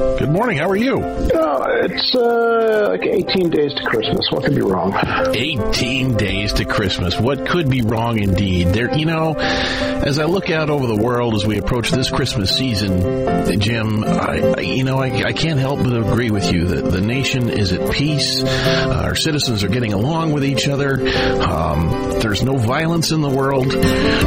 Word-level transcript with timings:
Good 0.00 0.30
morning. 0.30 0.56
How 0.56 0.70
are 0.70 0.76
you? 0.76 0.98
Uh, 0.98 1.66
it's 1.82 2.14
uh, 2.14 2.88
like 2.88 3.02
18 3.02 3.50
days 3.50 3.74
to 3.74 3.84
Christmas. 3.84 4.26
What 4.30 4.44
could 4.44 4.54
be 4.54 4.62
wrong? 4.62 4.94
18 5.34 6.16
days 6.16 6.54
to 6.54 6.64
Christmas. 6.64 7.20
What 7.20 7.46
could 7.46 7.68
be 7.68 7.82
wrong 7.82 8.18
indeed? 8.18 8.68
There, 8.68 8.96
you 8.96 9.04
know, 9.04 9.34
as 9.34 10.18
I 10.18 10.24
look 10.24 10.48
out 10.48 10.70
over 10.70 10.86
the 10.86 10.96
world 10.96 11.34
as 11.34 11.46
we 11.46 11.58
approach 11.58 11.90
this 11.90 12.08
Christmas 12.08 12.56
season, 12.56 13.60
Jim, 13.60 14.02
I, 14.02 14.54
I 14.56 14.60
you 14.60 14.84
know, 14.84 14.98
I, 14.98 15.08
I, 15.22 15.32
can't 15.34 15.60
help 15.60 15.82
but 15.82 15.92
agree 15.92 16.30
with 16.30 16.50
you 16.50 16.68
that 16.68 16.90
the 16.90 17.02
nation 17.02 17.50
is 17.50 17.74
at 17.74 17.92
peace. 17.92 18.42
Uh, 18.42 19.02
our 19.04 19.14
citizens 19.14 19.62
are 19.64 19.68
getting 19.68 19.92
along 19.92 20.32
with 20.32 20.46
each 20.46 20.66
other. 20.66 20.94
Um, 21.42 21.90
there's 22.20 22.42
no 22.42 22.56
violence 22.56 23.10
in 23.10 23.20
the 23.20 23.28
world. 23.28 23.70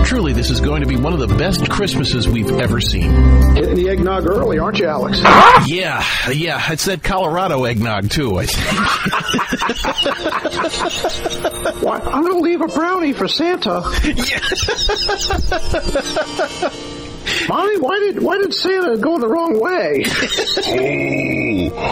Truly, 0.05 0.33
this 0.33 0.51
is 0.51 0.61
going 0.61 0.81
to 0.81 0.87
be 0.87 0.97
one 0.97 1.13
of 1.13 1.19
the 1.19 1.35
best 1.35 1.67
Christmases 1.67 2.27
we've 2.27 2.51
ever 2.51 2.79
seen. 2.79 3.09
Hitting 3.55 3.75
the 3.75 3.89
eggnog 3.89 4.27
early, 4.27 4.59
aren't 4.59 4.77
you, 4.77 4.87
Alex? 4.87 5.19
Yeah, 5.65 6.03
yeah. 6.29 6.71
It's 6.71 6.85
that 6.85 7.03
Colorado 7.03 7.63
eggnog 7.63 8.09
too. 8.09 8.39
I 8.39 8.45
think. 8.45 8.67
well, 11.83 12.01
I'm 12.07 12.21
going 12.23 12.33
to 12.33 12.39
leave 12.39 12.61
a 12.61 12.67
brownie 12.67 13.13
for 13.13 13.27
Santa. 13.27 13.81
Mommy, 17.47 17.77
why 17.79 17.99
did 17.99 18.21
why 18.21 18.37
did 18.37 18.53
Santa 18.53 18.97
go 18.97 19.17
the 19.19 19.27
wrong 19.27 19.59
way? 19.59 20.05
oh, 21.65 21.83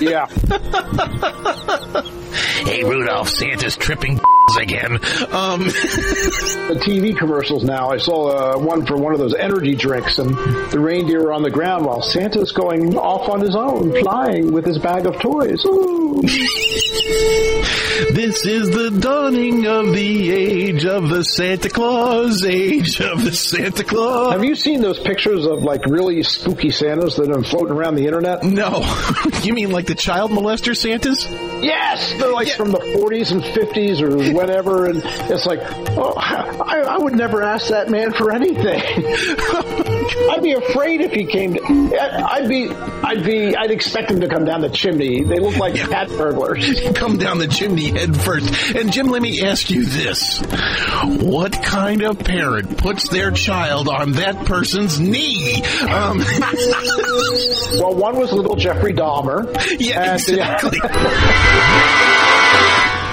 yeah. 0.00 0.26
hey, 2.66 2.84
Rudolph, 2.84 3.30
Santa's 3.30 3.78
tripping 3.78 4.20
again. 4.58 4.98
Um. 5.32 5.68
the 6.68 6.78
TV 6.80 7.16
commercials 7.16 7.64
now, 7.64 7.90
I 7.90 7.98
saw 7.98 8.54
uh, 8.54 8.58
one 8.58 8.84
for 8.86 8.96
one 8.96 9.12
of 9.12 9.18
those 9.18 9.34
energy 9.34 9.74
drinks, 9.74 10.18
and 10.18 10.30
the 10.70 10.78
reindeer 10.78 11.22
are 11.22 11.32
on 11.32 11.42
the 11.42 11.50
ground 11.50 11.84
while 11.86 12.02
Santa's 12.02 12.52
going 12.52 12.96
off 12.96 13.28
on 13.28 13.40
his 13.40 13.56
own, 13.56 13.98
flying 14.00 14.52
with 14.52 14.66
his 14.66 14.78
bag 14.78 15.06
of 15.06 15.18
toys. 15.20 15.62
this 18.12 18.44
is 18.46 18.70
the 18.70 18.90
dawning 19.00 19.66
of 19.66 19.92
the 19.92 20.30
age 20.30 20.84
of 20.84 21.08
the 21.08 21.22
Santa 21.24 21.68
Claus, 21.70 22.44
age 22.44 23.00
of 23.00 23.24
the 23.24 23.32
Santa 23.32 23.84
Claus. 23.84 24.32
Have 24.32 24.44
you 24.44 24.54
seen 24.54 24.80
those 24.80 24.98
pictures 24.98 25.46
of 25.46 25.62
like 25.62 25.86
really 25.86 26.22
spooky 26.22 26.70
Santas 26.70 27.16
that 27.16 27.30
are 27.30 27.42
floating 27.42 27.74
around 27.74 27.94
the 27.94 28.06
internet? 28.06 28.42
No. 28.42 28.80
you 29.42 29.54
mean 29.54 29.70
like 29.70 29.86
the 29.86 29.94
child 29.94 30.30
molester 30.30 30.76
Santas? 30.76 31.26
Yes, 31.28 32.12
they're 32.18 32.32
like 32.32 32.48
yeah. 32.48 32.56
from 32.56 32.72
the 32.72 32.78
40s 32.78 33.32
and 33.32 33.42
50s 33.42 34.00
or 34.00 34.34
whatever, 34.34 34.47
and 34.48 35.02
it's 35.30 35.46
like, 35.46 35.60
oh, 35.96 36.14
I, 36.16 36.80
I 36.80 36.98
would 36.98 37.14
never 37.14 37.42
ask 37.42 37.68
that 37.68 37.90
man 37.90 38.12
for 38.12 38.32
anything. 38.32 38.80
I'd 40.30 40.42
be 40.42 40.52
afraid 40.52 41.00
if 41.00 41.12
he 41.12 41.26
came. 41.26 41.54
To, 41.54 42.28
I'd 42.30 42.48
be, 42.48 42.70
I'd 42.70 43.24
be, 43.24 43.54
I'd 43.54 43.70
expect 43.70 44.10
him 44.10 44.20
to 44.20 44.28
come 44.28 44.44
down 44.44 44.60
the 44.60 44.68
chimney. 44.68 45.22
They 45.22 45.38
look 45.38 45.56
like 45.56 45.76
yeah. 45.76 45.86
cat 45.86 46.08
burglars. 46.08 46.80
come 46.94 47.18
down 47.18 47.38
the 47.38 47.46
chimney 47.46 47.90
head 47.90 48.16
first. 48.16 48.74
And 48.74 48.92
Jim, 48.92 49.08
let 49.08 49.22
me 49.22 49.42
ask 49.42 49.70
you 49.70 49.84
this: 49.84 50.40
What 51.20 51.52
kind 51.62 52.02
of 52.02 52.18
parent 52.18 52.78
puts 52.78 53.08
their 53.08 53.30
child 53.30 53.88
on 53.88 54.12
that 54.12 54.46
person's 54.46 54.98
knee? 54.98 55.62
Um, 55.82 56.18
well, 57.78 57.94
one 57.94 58.16
was 58.16 58.32
little 58.32 58.56
Jeffrey 58.56 58.94
Dahmer. 58.94 59.54
Yeah, 59.78 60.14
exactly. 60.14 60.78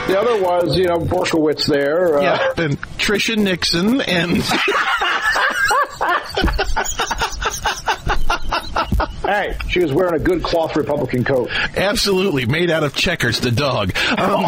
The 0.08 0.20
other 0.20 0.42
was, 0.42 0.78
you 0.78 0.86
know, 0.86 1.00
Borshkowitz 1.00 1.66
there. 1.66 2.20
Uh, 2.20 2.22
yeah, 2.22 2.54
and 2.58 2.80
Tricia 2.98 3.38
Nixon 3.38 4.02
and. 4.02 4.38
hey, 9.26 9.58
she 9.68 9.80
was 9.80 9.94
wearing 9.94 10.14
a 10.14 10.24
good 10.24 10.44
cloth 10.44 10.76
Republican 10.76 11.24
coat. 11.24 11.50
Absolutely, 11.76 12.46
made 12.46 12.70
out 12.70 12.84
of 12.84 12.96
checkers, 12.96 13.40
the 13.40 13.52
dog. 13.52 13.96
Um, 14.18 14.46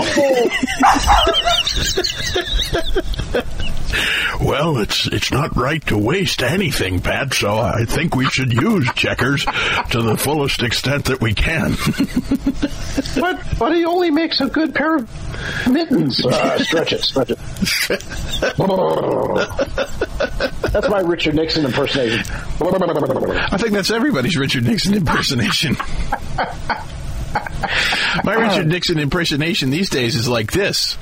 well, 4.42 4.78
it's 4.78 5.08
it's 5.08 5.32
not 5.32 5.56
right 5.56 5.86
to 5.88 5.98
waste 5.98 6.44
anything, 6.44 7.02
Pat. 7.02 7.34
So 7.34 7.58
I 7.58 7.86
think 7.86 8.16
we 8.16 8.26
should 8.26 8.54
use 8.54 8.92
checkers 8.94 9.46
to 9.92 10.02
the 10.02 10.18
fullest 10.18 10.62
extent 10.62 11.06
that 11.06 11.22
we 11.22 11.34
can. 11.34 11.72
but 13.22 13.60
but 13.60 13.76
he 13.76 13.86
only 13.86 14.12
makes 14.12 14.42
a 14.42 14.48
good 14.48 14.76
pair 14.76 14.98
of 14.98 15.10
mittens. 15.70 16.26
Uh, 16.26 16.58
stretch 16.60 16.94
it, 16.94 17.04
stretch 17.04 17.32
it. 17.32 17.38
that's 20.72 20.90
my 20.90 21.00
Richard 21.00 21.36
Nixon 21.36 21.66
impersonation. 21.66 22.24
I 22.32 23.58
think 23.58 23.74
that's 23.74 23.92
everybody's 23.92 24.38
Richard 24.38 24.66
Nixon 24.66 24.94
impersonation. 24.94 25.78
My 28.24 28.34
Richard 28.34 28.68
Nixon 28.68 29.00
impersonation 29.00 29.70
these 29.70 29.90
days 29.90 30.16
is 30.16 30.28
like 30.28 30.52
this 30.52 30.98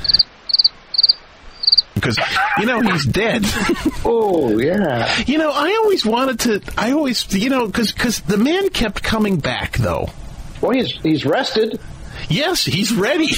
because 1.96 2.17
you 2.59 2.66
know 2.66 2.81
he's 2.81 3.06
dead. 3.06 3.44
oh 4.06 4.59
yeah. 4.59 5.12
You 5.25 5.38
know, 5.38 5.52
I 5.52 5.79
always 5.81 6.06
wanted 6.06 6.40
to. 6.41 6.62
I 6.78 6.91
always, 6.91 7.34
you 7.34 7.50
know, 7.50 7.66
because 7.66 7.91
because 7.91 8.19
the 8.22 8.38
man 8.38 8.69
kept 8.69 9.02
coming 9.02 9.40
back 9.40 9.78
though. 9.78 10.09
Well, 10.62 10.72
he's 10.72 10.91
he's 11.02 11.25
rested. 11.25 11.79
Yes, 12.29 12.63
he's 12.63 12.94
ready. 12.94 13.28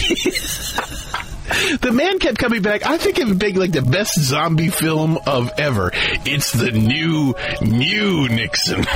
the 1.82 1.92
man 1.92 2.20
kept 2.20 2.38
coming 2.38 2.62
back. 2.62 2.86
I 2.86 2.98
think 2.98 3.20
it 3.20 3.28
would 3.28 3.40
be 3.40 3.54
like 3.54 3.72
the 3.72 3.82
best 3.82 4.20
zombie 4.20 4.70
film 4.70 5.18
of 5.26 5.52
ever. 5.58 5.92
It's 6.26 6.52
the 6.52 6.72
new, 6.72 7.36
new 7.62 8.28
Nixon. 8.30 8.82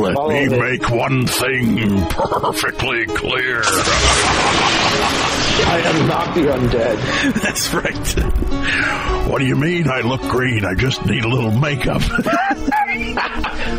Let 0.00 0.28
me 0.28 0.48
make 0.58 0.90
one 0.90 1.26
thing 1.26 2.06
perfectly 2.06 3.06
clear. 3.06 3.62
I 5.60 5.80
am 5.80 6.06
not 6.06 6.34
the 6.34 6.42
undead. 6.42 7.32
That's 7.42 7.74
right. 7.74 9.28
What 9.28 9.38
do 9.38 9.46
you 9.46 9.56
mean 9.56 9.88
I 9.88 10.00
look 10.00 10.22
green? 10.22 10.64
I 10.64 10.74
just 10.74 11.04
need 11.04 11.24
a 11.24 11.28
little 11.28 11.50
makeup. 11.50 12.00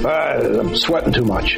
uh, 0.06 0.59
I'm 0.59 0.75
sweating 0.75 1.13
too 1.13 1.23
much. 1.23 1.57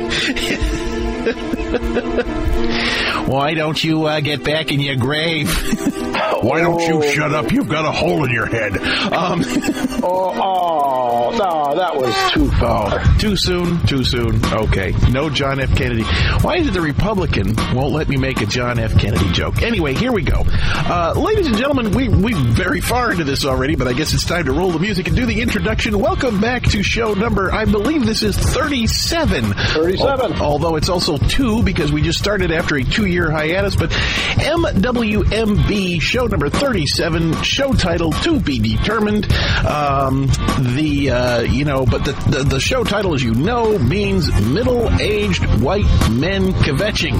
Why 3.27 3.53
don't 3.53 3.81
you 3.81 4.05
uh, 4.05 4.19
get 4.19 4.43
back 4.43 4.71
in 4.73 4.81
your 4.81 4.97
grave? 4.97 5.49
Why 6.41 6.61
don't 6.61 6.81
you 6.81 7.03
shut 7.11 7.33
up? 7.33 7.51
You've 7.51 7.69
got 7.69 7.85
a 7.85 7.91
hole 7.91 8.25
in 8.25 8.31
your 8.31 8.47
head. 8.47 8.75
Um, 8.77 9.43
oh, 10.03 10.33
oh, 10.35 11.37
no, 11.37 11.75
that 11.77 11.95
was 11.95 12.15
too 12.33 12.49
far. 12.57 12.99
Too 13.19 13.35
soon, 13.35 13.79
too 13.85 14.03
soon. 14.03 14.43
Okay. 14.45 14.91
No 15.11 15.29
John 15.29 15.59
F. 15.59 15.75
Kennedy. 15.75 16.03
Why 16.41 16.57
is 16.57 16.67
it 16.67 16.73
the 16.73 16.81
Republican 16.81 17.55
won't 17.75 17.93
let 17.93 18.09
me 18.09 18.17
make 18.17 18.41
a 18.41 18.47
John 18.47 18.79
F. 18.79 18.97
Kennedy 18.97 19.31
joke? 19.33 19.61
Anyway, 19.61 19.93
here 19.93 20.11
we 20.11 20.23
go. 20.23 20.43
Uh, 20.47 21.13
ladies 21.15 21.45
and 21.45 21.57
gentlemen, 21.57 21.91
we, 21.91 22.09
we're 22.09 22.35
very 22.35 22.81
far 22.81 23.11
into 23.11 23.23
this 23.23 23.45
already, 23.45 23.75
but 23.75 23.87
I 23.87 23.93
guess 23.93 24.11
it's 24.13 24.25
time 24.25 24.45
to 24.45 24.51
roll 24.51 24.71
the 24.71 24.79
music 24.79 25.07
and 25.07 25.15
do 25.15 25.27
the 25.27 25.41
introduction. 25.41 25.99
Welcome 25.99 26.41
back 26.41 26.63
to 26.63 26.81
show 26.81 27.13
number, 27.13 27.53
I 27.53 27.65
believe 27.65 28.03
this 28.03 28.23
is 28.23 28.35
37. 28.35 29.53
37. 29.53 30.41
Although 30.41 30.75
it's 30.75 30.89
also 30.89 31.17
two 31.17 31.61
because 31.61 31.91
we 31.91 32.01
just 32.01 32.17
started 32.17 32.51
after 32.51 32.77
a 32.77 32.83
two 32.83 33.05
year 33.05 33.29
hiatus, 33.29 33.75
but 33.75 33.91
MWMB 33.91 36.01
show 36.01 36.29
number 36.31 36.49
37, 36.49 37.43
show 37.43 37.73
title 37.73 38.11
to 38.11 38.39
be 38.39 38.57
determined. 38.57 39.25
Um, 39.65 40.27
the, 40.75 41.11
uh, 41.11 41.41
you 41.41 41.65
know, 41.65 41.85
but 41.85 42.05
the, 42.05 42.13
the, 42.29 42.43
the, 42.43 42.59
show 42.59 42.83
title, 42.83 43.13
as 43.13 43.21
you 43.21 43.33
know, 43.33 43.77
means 43.77 44.31
middle 44.47 44.89
aged 45.01 45.43
white 45.61 45.85
men 46.09 46.53
kvetching. 46.53 47.15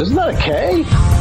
Isn't 0.00 0.16
that 0.16 0.34
a 0.34 0.42
K? 0.42 1.15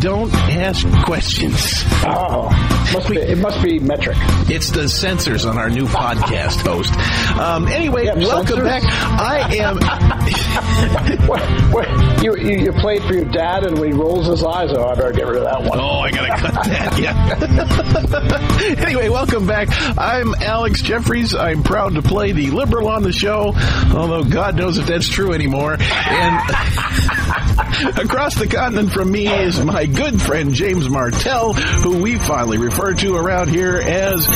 Don't 0.00 0.32
ask 0.32 0.86
questions. 1.04 1.84
Oh, 2.06 2.48
must 2.94 3.10
be, 3.10 3.18
it 3.18 3.36
must 3.36 3.62
be 3.62 3.78
metric. 3.78 4.16
It's 4.48 4.70
the 4.70 4.88
censors 4.88 5.44
on 5.44 5.58
our 5.58 5.68
new 5.68 5.84
podcast 5.84 6.66
host. 6.66 6.90
Um, 7.38 7.68
anyway, 7.68 8.06
welcome 8.06 8.64
censors? 8.64 8.64
back. 8.64 8.82
I 8.84 9.56
am. 9.56 9.76
what, 11.28 11.42
what, 11.70 12.22
you, 12.22 12.34
you, 12.34 12.64
you 12.64 12.72
played 12.72 13.02
for 13.02 13.12
your 13.12 13.26
dad, 13.26 13.64
and 13.64 13.78
when 13.78 13.92
he 13.92 13.98
rolls 13.98 14.26
his 14.26 14.42
eyes, 14.42 14.70
oh, 14.72 14.88
I 14.88 14.94
better 14.94 15.12
get 15.12 15.26
rid 15.26 15.36
of 15.36 15.44
that 15.44 15.64
one. 15.64 15.78
Oh, 15.78 15.98
I 15.98 16.10
gotta 16.10 16.36
cut 16.40 16.64
that. 16.64 16.98
Yeah. 16.98 18.82
anyway, 18.86 19.10
welcome 19.10 19.46
back. 19.46 19.68
I'm 19.98 20.34
Alex 20.36 20.80
Jeffries. 20.80 21.34
I'm 21.34 21.62
proud 21.62 21.96
to 21.96 22.02
play 22.02 22.32
the 22.32 22.50
liberal 22.52 22.88
on 22.88 23.02
the 23.02 23.12
show, 23.12 23.52
although 23.94 24.24
God 24.24 24.56
knows 24.56 24.78
if 24.78 24.86
that's 24.86 25.08
true 25.08 25.34
anymore. 25.34 25.76
And. 25.78 26.40
Across 27.80 28.34
the 28.34 28.46
continent 28.46 28.92
from 28.92 29.10
me 29.10 29.28
is 29.28 29.58
my 29.60 29.86
good 29.94 30.20
friend 30.20 30.52
James 30.52 30.88
Martell, 30.88 31.52
who 31.52 32.02
we 32.02 32.18
finally 32.18 32.58
refer 32.58 32.94
to 32.94 33.16
around 33.16 33.48
here 33.48 33.76
as 33.78 34.26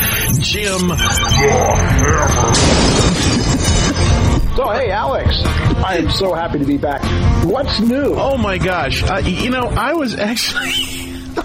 Jim. 0.41 0.81
So, 4.57 4.71
hey, 4.71 4.91
Alex, 4.91 5.43
I 5.85 5.97
am 5.99 6.11
so 6.11 6.33
happy 6.33 6.61
to 6.61 6.65
be 6.65 6.77
back. 6.77 7.03
What's 7.45 7.81
new? 7.81 8.15
Oh 8.17 8.37
my 8.37 8.59
gosh! 8.59 9.03
Uh, 9.03 9.17
you 9.17 9.51
know, 9.51 9.67
I 9.67 9.95
was 9.95 10.17
actually. 10.17 10.94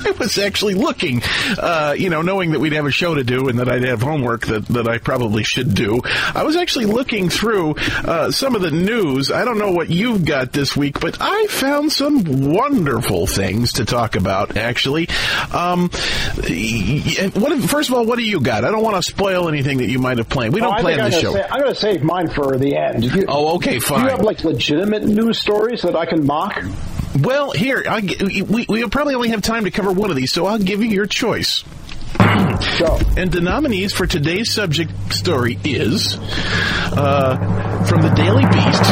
I 0.05 0.11
was 0.11 0.37
actually 0.37 0.73
looking, 0.75 1.21
uh, 1.57 1.95
you 1.97 2.09
know, 2.09 2.21
knowing 2.21 2.51
that 2.51 2.59
we'd 2.59 2.73
have 2.73 2.85
a 2.85 2.91
show 2.91 3.15
to 3.15 3.23
do 3.23 3.49
and 3.49 3.59
that 3.59 3.69
I'd 3.69 3.83
have 3.83 4.01
homework 4.01 4.45
that, 4.47 4.65
that 4.67 4.87
I 4.87 4.97
probably 4.97 5.43
should 5.43 5.73
do. 5.73 6.01
I 6.05 6.43
was 6.43 6.55
actually 6.55 6.85
looking 6.85 7.29
through 7.29 7.75
uh, 7.77 8.31
some 8.31 8.55
of 8.55 8.61
the 8.61 8.71
news. 8.71 9.31
I 9.31 9.45
don't 9.45 9.57
know 9.57 9.71
what 9.71 9.89
you've 9.89 10.25
got 10.25 10.51
this 10.53 10.75
week, 10.75 10.99
but 10.99 11.17
I 11.19 11.47
found 11.47 11.91
some 11.91 12.23
wonderful 12.53 13.27
things 13.27 13.73
to 13.73 13.85
talk 13.85 14.15
about, 14.15 14.57
actually. 14.57 15.07
Um, 15.53 15.89
what, 15.89 17.63
first 17.69 17.89
of 17.89 17.95
all, 17.95 18.05
what 18.05 18.17
do 18.17 18.23
you 18.23 18.41
got? 18.41 18.63
I 18.65 18.71
don't 18.71 18.83
want 18.83 18.95
to 19.03 19.09
spoil 19.09 19.47
anything 19.49 19.77
that 19.79 19.87
you 19.89 19.99
might 19.99 20.17
have 20.17 20.29
planned. 20.29 20.53
We 20.53 20.59
don't 20.61 20.77
Oh, 20.77 20.81
plan 20.81 20.97
the 20.99 21.11
show. 21.11 21.33
gonna 21.33 21.47
I'm 21.51 21.59
going 21.61 21.73
to 21.73 21.79
save 21.79 22.03
mine 22.03 22.29
for 22.29 22.57
the 22.57 22.75
end. 22.75 23.03
You- 23.03 23.25
Oh, 23.27 23.55
okay, 23.57 23.73
Do 23.75 23.81
fine. 23.81 24.03
you 24.05 24.09
have 24.11 24.21
like 24.21 24.43
legitimate 24.43 25.03
news 25.03 25.39
stories 25.39 25.81
that 25.83 25.95
I 25.95 26.05
can 26.05 26.25
mock? 26.25 26.63
Well, 27.17 27.51
here, 27.51 27.83
I, 27.87 28.01
we, 28.01 28.65
we'll 28.67 28.89
probably 28.89 29.15
only 29.15 29.29
have 29.29 29.41
time 29.41 29.65
to 29.65 29.71
cover 29.71 29.91
one 29.91 30.09
of 30.09 30.15
these, 30.15 30.31
so 30.31 30.45
I'll 30.45 30.59
give 30.59 30.81
you 30.81 30.89
your 30.89 31.05
choice. 31.05 31.63
Go. 32.17 32.99
And 33.17 33.31
the 33.31 33.41
nominees 33.41 33.93
for 33.93 34.05
today's 34.05 34.51
subject 34.51 34.91
story 35.13 35.57
is 35.63 36.17
uh, 36.17 37.85
from 37.87 38.01
the 38.01 38.09
Daily 38.09 38.43
Beast, 38.43 38.83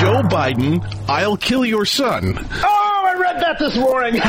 Joe 0.00 0.22
Biden, 0.22 0.84
I'll 1.08 1.36
kill 1.36 1.64
your 1.64 1.84
son. 1.84 2.38
Oh, 2.38 3.04
I 3.06 3.14
read 3.20 3.42
that 3.42 3.58
this 3.58 3.76
morning. 3.76 4.20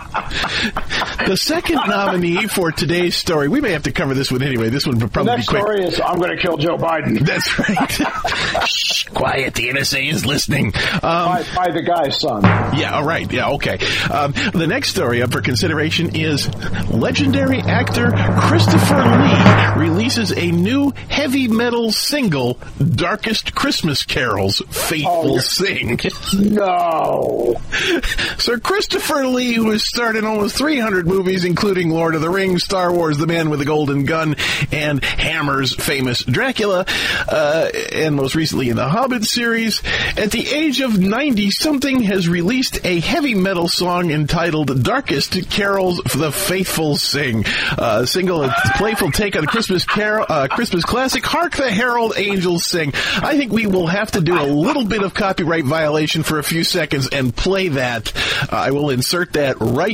The 1.24 1.36
second 1.38 1.76
nominee 1.86 2.48
for 2.48 2.70
today's 2.70 3.16
story, 3.16 3.48
we 3.48 3.62
may 3.62 3.72
have 3.72 3.84
to 3.84 3.92
cover 3.92 4.12
this 4.12 4.30
one 4.30 4.42
anyway. 4.42 4.68
This 4.68 4.86
one 4.86 4.98
will 4.98 5.08
probably 5.08 5.32
Next 5.36 5.46
be 5.46 5.52
quick. 5.52 5.62
story 5.62 5.84
is 5.84 5.98
I'm 6.00 6.18
going 6.18 6.36
to 6.36 6.42
kill 6.42 6.58
Joe 6.58 6.76
Biden 6.76 7.20
That's 7.20 7.58
right. 7.58 8.66
Shh, 8.68 9.04
quiet. 9.08 9.54
The 9.54 9.68
NSA 9.70 10.12
is 10.12 10.26
listening. 10.26 10.66
Um, 10.66 11.00
by, 11.02 11.44
by 11.56 11.70
the 11.70 11.82
guy's 11.82 12.20
son. 12.20 12.42
Yeah, 12.76 12.96
all 12.96 13.04
right. 13.04 13.30
Yeah, 13.32 13.50
okay. 13.52 13.78
Um, 14.10 14.32
the 14.52 14.66
next 14.66 14.90
story 14.90 15.22
up 15.22 15.32
for 15.32 15.40
consideration 15.40 16.14
is 16.14 16.52
legendary 16.90 17.60
actor 17.60 18.10
Christopher 18.42 19.02
Lee 19.02 19.82
releases 19.88 20.30
a 20.32 20.50
new 20.50 20.92
heavy 21.08 21.48
metal 21.48 21.90
single, 21.90 22.58
Darkest 22.78 23.54
Christmas 23.54 24.04
Carols, 24.04 24.60
Faithful 24.68 25.36
Oh, 25.36 25.38
Sing. 25.38 25.98
No. 26.34 27.54
Sir 28.38 28.58
Christopher 28.58 29.26
Lee, 29.26 29.54
who 29.54 29.70
has 29.70 29.84
starred 30.04 30.16
in 30.16 30.26
almost 30.26 30.58
300 30.58 31.06
movies, 31.06 31.46
including 31.46 31.88
Lord 31.88 32.14
of 32.14 32.20
the 32.20 32.28
Rings, 32.28 32.62
Star 32.62 32.92
Wars, 32.92 33.16
The 33.16 33.26
Man 33.26 33.48
with 33.48 33.58
the 33.58 33.64
Golden 33.64 34.04
Gun, 34.04 34.36
and 34.70 35.02
Hammer's 35.02 35.74
famous 35.74 36.22
Dracula, 36.22 36.84
uh, 37.26 37.70
and 37.90 38.14
most 38.14 38.34
recently 38.34 38.68
in 38.68 38.76
the 38.76 38.86
Hobbit 38.86 39.24
series, 39.24 39.82
at 40.18 40.30
the 40.30 40.46
age 40.46 40.82
of 40.82 40.98
90 40.98 41.50
something 41.52 42.02
has 42.02 42.28
released 42.28 42.84
a 42.84 43.00
heavy 43.00 43.34
metal 43.34 43.66
song 43.66 44.10
entitled 44.10 44.84
Darkest 44.84 45.48
Carols 45.48 46.02
the 46.14 46.30
Faithful 46.30 46.96
Sing. 46.96 47.46
Uh, 47.46 48.00
a 48.02 48.06
single, 48.06 48.44
a 48.44 48.54
playful 48.76 49.10
take 49.10 49.36
on 49.36 49.40
the 49.40 49.48
Christmas 49.48 49.86
carol, 49.86 50.26
uh, 50.28 50.48
Christmas 50.48 50.84
classic, 50.84 51.24
Hark 51.24 51.56
the 51.56 51.70
Herald 51.70 52.12
Angels 52.18 52.66
Sing. 52.66 52.92
I 53.22 53.38
think 53.38 53.52
we 53.52 53.66
will 53.66 53.86
have 53.86 54.10
to 54.10 54.20
do 54.20 54.38
a 54.38 54.44
little 54.44 54.84
bit 54.84 55.02
of 55.02 55.14
copyright 55.14 55.64
violation 55.64 56.24
for 56.24 56.38
a 56.38 56.44
few 56.44 56.62
seconds 56.62 57.08
and 57.08 57.34
play 57.34 57.68
that. 57.68 58.12
Uh, 58.52 58.56
I 58.56 58.72
will 58.72 58.90
insert 58.90 59.32
that 59.32 59.56
right 59.60 59.93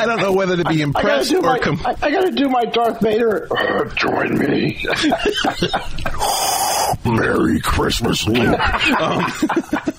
I 0.00 0.06
don't 0.06 0.18
know 0.20 0.32
whether 0.32 0.56
to 0.56 0.64
be 0.64 0.80
I 0.80 0.84
impressed 0.84 1.30
do 1.30 1.38
or 1.38 1.42
my, 1.42 1.58
com- 1.58 1.80
I, 1.84 1.94
I 2.00 2.10
gotta 2.10 2.30
do 2.30 2.48
my 2.48 2.64
Darth 2.64 3.00
Vader. 3.00 3.46
Uh, 3.54 3.84
join 3.96 4.38
me. 4.38 4.82
Merry 7.04 7.60
Christmas, 7.60 8.26
Luke. 8.26 8.58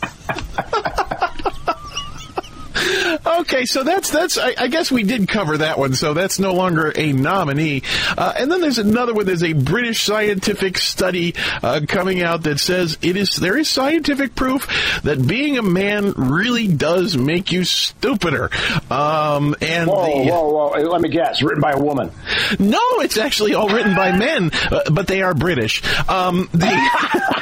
Okay, 3.42 3.66
so 3.66 3.84
that's 3.84 4.12
that's. 4.12 4.38
I, 4.38 4.54
I 4.56 4.68
guess 4.68 4.92
we 4.92 5.02
did 5.02 5.28
cover 5.28 5.58
that 5.58 5.80
one, 5.80 5.96
so 5.96 6.14
that's 6.14 6.38
no 6.38 6.54
longer 6.54 6.94
a 6.96 7.12
nominee. 7.12 7.82
Uh, 8.16 8.34
and 8.38 8.52
then 8.52 8.62
there's 8.62 8.78
another 8.78 9.16
one. 9.16 9.26
There's 9.26 9.44
a 9.44 9.54
British 9.54 10.04
scientific 10.04 10.78
study 10.78 11.34
uh, 11.64 11.82
coming 11.88 12.22
out 12.22 12.44
that 12.44 12.60
says 12.60 13.00
it 13.02 13.18
is 13.18 13.32
there 13.38 13.58
is 13.58 13.68
scientific 13.68 14.36
proof 14.36 15.02
that 15.04 15.26
being 15.26 15.58
a 15.58 15.64
man 15.64 16.12
really 16.12 16.68
does 16.68 17.18
make 17.18 17.52
you 17.52 17.64
stupider. 17.64 18.52
Um, 18.92 19.56
and 19.60 19.90
Whoa, 19.90 20.06
the, 20.06 20.32
whoa, 20.32 20.70
whoa. 20.70 20.92
Let 20.92 21.02
me 21.02 21.10
guess. 21.10 21.42
Written 21.42 21.62
by 21.62 21.72
a 21.72 21.82
woman. 21.82 22.12
no, 22.60 22.80
it's 23.00 23.18
actually 23.18 23.56
all 23.56 23.70
written 23.70 23.96
by 23.96 24.16
men, 24.16 24.52
uh, 24.54 24.92
but 24.92 25.08
they 25.08 25.24
are 25.24 25.34
British. 25.34 25.82
Um, 26.08 26.48
the, 26.52 27.42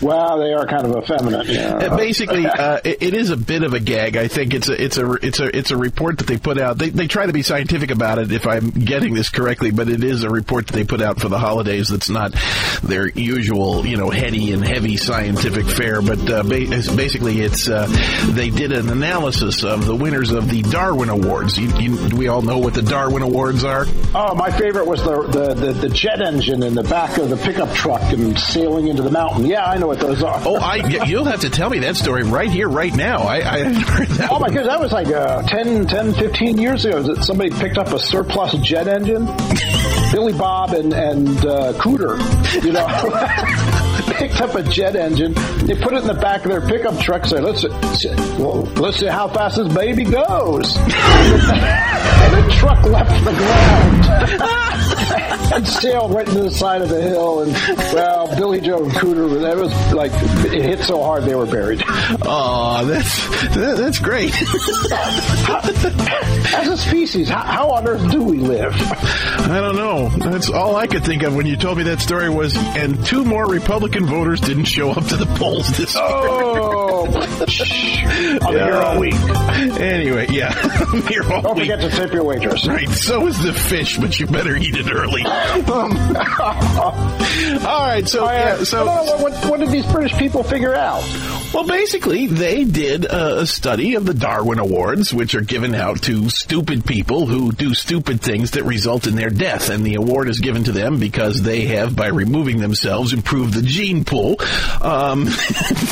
Well, 0.00 0.38
they 0.38 0.52
are 0.52 0.66
kind 0.66 0.86
of 0.86 1.02
effeminate. 1.02 1.46
Yeah. 1.46 1.94
Basically, 1.96 2.46
uh, 2.46 2.80
it, 2.84 3.02
it 3.02 3.14
is 3.14 3.30
a 3.30 3.36
bit 3.36 3.62
of 3.62 3.74
a 3.74 3.80
gag. 3.80 4.16
I 4.16 4.28
think 4.28 4.54
it's 4.54 4.68
a 4.68 4.82
it's 4.82 4.96
a 4.96 5.04
it's 5.30 5.38
a 5.40 5.56
it's 5.56 5.70
a 5.70 5.76
report 5.76 6.18
that 6.18 6.26
they 6.26 6.36
put 6.38 6.58
out. 6.58 6.76
They 6.76 6.90
they 6.90 7.06
try 7.06 7.26
to 7.26 7.32
be 7.32 7.42
scientific 7.42 7.90
about 7.92 8.18
it, 8.18 8.32
if 8.32 8.46
I'm 8.46 8.70
getting 8.70 9.14
this 9.14 9.28
correctly, 9.28 9.70
but 9.70 9.88
it 9.88 10.02
is 10.02 10.24
a 10.24 10.30
report 10.30 10.66
that 10.66 10.72
they 10.72 10.82
put 10.84 11.00
out 11.00 11.20
for 11.20 11.28
the 11.28 11.38
holidays. 11.38 11.88
That's 11.88 12.10
not 12.10 12.34
their 12.82 13.08
usual, 13.08 13.86
you 13.86 13.96
know, 13.96 14.10
heady 14.10 14.52
and 14.52 14.64
heavy 14.66 14.96
scientific 14.96 15.66
fare. 15.66 16.02
But 16.02 16.18
uh, 16.28 16.42
ba- 16.42 16.62
it's- 16.62 16.88
basically, 16.94 17.40
it's 17.40 17.68
uh, 17.68 17.86
they 18.32 18.50
did 18.50 18.72
an 18.72 18.88
analysis 18.88 19.62
of 19.62 19.86
the 19.86 19.94
winners 19.94 20.32
of 20.32 20.50
the 20.50 20.62
Darwin 20.62 21.08
Awards. 21.08 21.56
You, 21.58 21.68
you, 21.78 22.16
we 22.16 22.26
all 22.28 22.42
know 22.42 22.58
what 22.58 22.74
the 22.74 22.82
Darwin 22.82 23.22
Awards 23.22 23.62
are. 23.64 23.86
Oh, 24.14 24.34
my 24.34 24.50
favorite 24.50 24.86
was 24.86 25.02
the, 25.04 25.22
the, 25.22 25.54
the, 25.54 25.72
the 25.72 25.88
jet 25.88 26.20
engine 26.20 26.62
in 26.64 26.74
the 26.74 26.82
back 26.82 27.16
of 27.18 27.28
the 27.30 27.36
pickup 27.36 27.72
truck 27.74 28.02
and 28.12 28.36
sailing 28.38 28.88
into 28.88 29.02
the 29.02 29.10
mountain. 29.10 29.46
Yeah, 29.46 29.64
I 29.64 29.78
know 29.78 29.86
what 29.86 30.00
those 30.00 30.22
are. 30.22 30.40
Oh, 30.44 30.56
I 30.56 30.76
you'll 31.04 31.24
have 31.24 31.40
to 31.42 31.50
tell 31.50 31.70
me 31.70 31.78
that 31.80 31.94
story 31.96 32.24
right 32.24 32.50
here, 32.50 32.68
right 32.68 32.92
now. 32.94 33.18
I, 33.22 33.36
I 33.38 33.62
heard 33.72 34.08
that. 34.08 34.30
Oh 34.32 34.38
my 34.40 34.48
goodness, 34.48 34.66
that 34.66 34.80
was 34.80 34.90
like 34.92 35.06
uh, 35.20 35.42
10, 35.42 35.86
10, 35.86 36.14
15 36.14 36.58
years 36.58 36.84
ago 36.84 37.02
that 37.02 37.22
somebody 37.22 37.50
picked 37.50 37.76
up 37.76 37.88
a 37.88 37.98
surplus 37.98 38.54
jet 38.54 38.88
engine. 38.88 39.26
Billy 40.12 40.32
Bob 40.32 40.72
and, 40.72 40.92
and 40.92 41.28
uh, 41.46 41.72
Cooter, 41.74 42.18
you 42.64 42.72
know, 42.72 42.86
picked 44.14 44.40
up 44.40 44.54
a 44.54 44.62
jet 44.62 44.96
engine. 44.96 45.34
They 45.66 45.74
put 45.74 45.92
it 45.92 46.02
in 46.02 46.06
the 46.06 46.18
back 46.20 46.44
of 46.44 46.50
their 46.50 46.62
pickup 46.62 46.98
truck. 46.98 47.26
Say, 47.26 47.40
let's 47.40 47.64
well, 48.38 48.62
let's 48.74 48.98
see 48.98 49.06
how 49.06 49.28
fast 49.28 49.56
this 49.56 49.72
baby 49.72 50.04
goes. 50.04 50.76
and 50.78 50.88
the 52.34 52.54
truck 52.58 52.82
left 52.84 53.24
the 53.24 53.32
ground 53.32 54.89
and 55.54 55.66
sailed 55.66 56.14
right 56.14 56.28
into 56.28 56.42
the 56.42 56.50
side 56.50 56.82
of 56.82 56.88
the 56.88 57.00
hill. 57.00 57.42
And 57.42 57.52
well, 57.94 58.28
Billy 58.36 58.60
Joe 58.60 58.84
and 58.84 58.92
Cooter, 58.92 59.40
that 59.40 59.56
was 59.56 59.72
like 59.92 60.12
it 60.52 60.62
hit 60.62 60.80
so 60.80 61.02
hard 61.02 61.24
they 61.24 61.34
were 61.34 61.46
buried. 61.46 61.82
Oh, 61.86 62.84
that's 62.86 63.28
that, 63.54 63.76
that's 63.76 63.98
great. 63.98 64.34
As 66.52 66.68
a 66.68 66.76
species, 66.76 67.28
how, 67.28 67.42
how 67.42 67.70
on 67.70 67.86
earth 67.86 68.10
do 68.10 68.22
we 68.22 68.38
live? 68.38 68.74
I 68.74 69.60
don't 69.60 69.76
know. 69.76 70.08
That's 70.30 70.50
all 70.50 70.76
I 70.76 70.86
could 70.86 71.04
think 71.04 71.22
of 71.22 71.34
when 71.34 71.46
you 71.46 71.56
told 71.56 71.78
me 71.78 71.84
that 71.84 72.00
story 72.00 72.28
was, 72.28 72.56
and 72.56 73.04
two 73.06 73.24
more 73.24 73.46
Republican 73.46 74.06
voters 74.06 74.40
didn't 74.40 74.64
show 74.64 74.90
up 74.90 75.04
to 75.06 75.16
the 75.16 75.26
polls 75.26 75.68
this 75.76 75.94
year. 75.94 76.02
Oh, 76.04 77.06
I'll 78.42 78.52
be 78.52 78.58
here 78.58 78.74
all 78.74 78.98
week. 79.00 79.14
Anyway, 79.80 80.26
yeah. 80.30 80.52
Here, 81.08 81.22
Don't 81.22 81.44
Wally. 81.44 81.60
forget 81.60 81.80
to 81.80 81.90
tip 81.90 82.12
your 82.12 82.24
waitress. 82.24 82.66
Right, 82.66 82.88
so 82.88 83.26
is 83.26 83.38
the 83.42 83.52
fish, 83.52 83.98
but 83.98 84.18
you 84.18 84.26
better 84.26 84.56
eat 84.56 84.74
it 84.74 84.90
early. 84.92 85.22
Um, 85.40 85.96
all 87.66 87.80
right, 87.82 88.06
so 88.06 88.24
yeah, 88.24 88.62
so 88.64 88.82
I 88.82 88.84
don't 88.84 89.06
know, 89.06 89.12
what, 89.22 89.32
what, 89.32 89.50
what 89.50 89.60
did 89.60 89.70
these 89.70 89.86
British 89.86 90.16
people 90.18 90.42
figure 90.42 90.74
out? 90.74 91.00
Well, 91.54 91.66
basically, 91.66 92.26
they 92.26 92.64
did 92.64 93.04
a, 93.04 93.46
study 93.46 93.94
of 93.94 94.04
the 94.04 94.14
Darwin 94.14 94.58
Awards, 94.58 95.12
which 95.12 95.34
are 95.34 95.40
given 95.40 95.74
out 95.74 96.02
to 96.02 96.28
stupid 96.30 96.84
people 96.84 97.26
who 97.26 97.52
do 97.52 97.74
stupid 97.74 98.20
things 98.20 98.52
that 98.52 98.64
result 98.64 99.06
in 99.06 99.16
their 99.16 99.30
death. 99.30 99.70
And 99.70 99.84
the 99.84 99.94
award 99.94 100.28
is 100.28 100.40
given 100.40 100.64
to 100.64 100.72
them 100.72 100.98
because 100.98 101.42
they 101.42 101.66
have, 101.66 101.96
by 101.96 102.08
removing 102.08 102.58
themselves, 102.58 103.12
improved 103.12 103.54
the 103.54 103.62
gene 103.62 104.04
pool. 104.04 104.36
Um, 104.80 105.24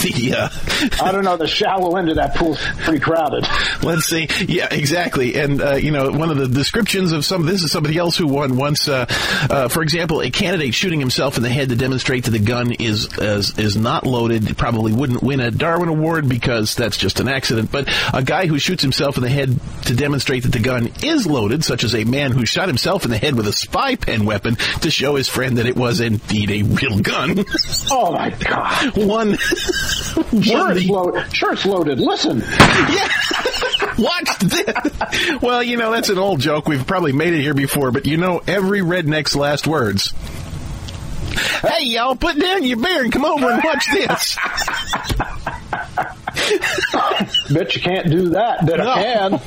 the, 0.03 0.35
uh, 0.37 1.05
I 1.05 1.13
don't 1.13 1.25
know. 1.25 1.37
The 1.37 1.47
shallow 1.47 1.97
end 1.97 2.11
of 2.11 2.17
that 2.17 2.35
pool 2.35 2.49
pool's 2.49 2.59
pretty 2.85 3.01
crowded. 3.01 3.47
Let's 3.83 4.07
see. 4.07 4.29
Yeah, 4.47 4.69
exactly. 4.71 5.39
And, 5.39 5.61
uh, 5.61 5.75
you 5.75 5.91
know, 5.91 6.11
one 6.11 6.31
of 6.31 6.39
the 6.39 6.49
descriptions 6.49 7.13
of 7.13 7.25
some, 7.25 7.47
this 7.47 7.63
is 7.63 7.73
somebody 7.73 7.99
else 7.99 8.17
who 8.17 8.27
won 8.27 8.57
once, 8.57 8.89
uh, 8.89 9.07
uh, 9.51 9.69
for 9.69 9.83
example, 9.83 10.21
a 10.21 10.31
candidate 10.31 10.75
shooting 10.75 11.01
himself 11.01 11.37
in 11.37 11.43
the 11.43 11.51
head 11.51 11.69
to 11.71 11.77
demonstrate 11.77 12.25
that 12.25 12.31
the 12.31 12.39
gun 12.39 12.73
is, 12.73 13.09
is, 13.19 13.59
is 13.59 13.77
not 13.77 14.07
loaded 14.07 14.57
probably 14.57 14.93
wouldn't 14.93 15.23
win 15.23 15.41
a 15.49 15.51
Darwin 15.51 15.89
Award 15.89 16.29
because 16.29 16.75
that's 16.75 16.97
just 16.97 17.21
an 17.21 17.29
accident. 17.29 17.73
But 17.73 17.89
a 18.15 18.23
guy 18.23 18.47
who 18.47 18.59
shoots 18.59 18.83
himself 18.83 19.17
in 19.17 19.23
the 19.23 19.29
head 19.29 19.59
to 19.87 19.97
demonstrate 19.97 20.45
that 20.45 20.53
the 20.53 20.61
gun 20.61 20.91
is 21.03 21.27
loaded, 21.27 21.65
such 21.65 21.83
as 21.85 21.95
a 21.95 22.05
man 22.05 22.33
who 22.33 22.47
shot 22.47 22.69
himself 22.69 23.05
in 23.05 23.11
the 23.11 23.19
head 23.19 23.35
with 23.35 23.47
a 23.49 23.53
spy 23.53 23.97
pen 23.97 24.25
weapon 24.25 24.57
to 24.83 24.91
show 24.91 25.17
his 25.17 25.29
friend 25.29 25.59
that 25.59 25.67
it 25.67 25.77
was 25.77 26.01
indeed 26.01 26.51
a 26.51 26.63
real 26.63 27.01
gun. 27.01 27.45
Oh 27.91 28.13
my 28.13 28.31
god! 28.31 28.97
one, 28.97 29.37
Sure, 29.37 30.65
one 30.65 30.77
it's 30.77 30.89
loaded. 30.89 31.35
Sure, 31.35 31.53
it's 31.53 31.67
loaded. 31.67 31.99
Listen, 31.99 32.41
yeah. 32.41 33.09
Watch 33.99 34.39
this. 34.41 35.41
Well, 35.43 35.63
you 35.63 35.77
know, 35.77 35.91
that's 35.91 36.09
an 36.09 36.19
old 36.19 36.41
joke. 36.41 36.69
We've 36.69 36.87
probably 36.87 37.13
made 37.13 37.33
it 37.33 37.41
here 37.41 37.55
before, 37.55 37.91
but 37.91 38.07
you 38.07 38.17
know 38.17 38.43
every 38.47 38.81
redneck's 38.81 39.35
last 39.35 39.67
words. 39.67 40.13
Hey, 41.63 41.85
y'all, 41.85 42.17
put 42.17 42.39
down 42.39 42.65
your 42.65 42.79
beer 42.79 43.03
and 43.03 43.13
come 43.13 43.25
over 43.25 43.51
and 43.51 43.63
watch 43.63 43.87
this. 43.93 44.37
bet 47.51 47.75
you 47.75 47.81
can't 47.83 48.09
do 48.11 48.29
that. 48.31 48.65
but 48.67 48.79
No. 48.79 48.91
I 48.91 49.03
can. 49.03 49.41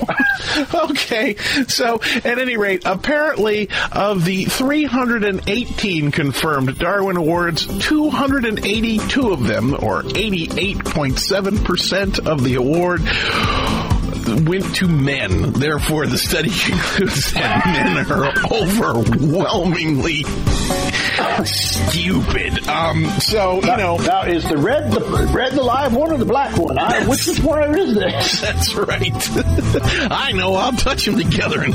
okay, 0.91 1.35
so 1.67 1.99
at 2.23 2.37
any 2.39 2.57
rate, 2.57 2.83
apparently 2.85 3.69
of 3.91 4.23
the 4.25 4.45
318 4.45 6.11
confirmed 6.11 6.77
Darwin 6.77 7.17
Awards, 7.17 7.65
282 7.85 9.31
of 9.31 9.47
them, 9.47 9.73
or 9.73 10.03
88.7% 10.03 12.27
of 12.27 12.43
the 12.43 12.55
award, 12.55 13.01
went 14.47 14.75
to 14.75 14.87
men. 14.87 15.51
Therefore, 15.53 16.05
the 16.07 16.17
study 16.17 16.49
concludes 16.65 17.31
that 17.33 17.65
men 17.65 18.11
are 18.11 18.31
overwhelmingly 18.51 20.23
stupid. 21.45 22.67
Um, 22.67 23.05
so, 23.19 23.55
you 23.61 23.77
know. 23.77 23.97
Now, 23.97 24.23
is 24.23 24.47
the 24.47 24.57
red 24.57 24.91
the 24.91 25.01
red 25.33 25.53
the 25.53 25.63
live 25.63 25.93
one 25.95 26.11
or 26.11 26.17
the 26.17 26.25
black 26.25 26.57
one? 26.57 26.77
I, 26.77 27.07
which 27.07 27.27
is 27.27 27.39
where 27.41 27.77
is 27.77 27.93
this? 27.95 28.41
That's 28.41 28.73
right. 28.75 29.11
I 30.11 30.31
know. 30.33 30.53
I'll 30.55 30.73
touch 30.73 31.05
them 31.05 31.17
together 31.17 31.61
and 31.61 31.73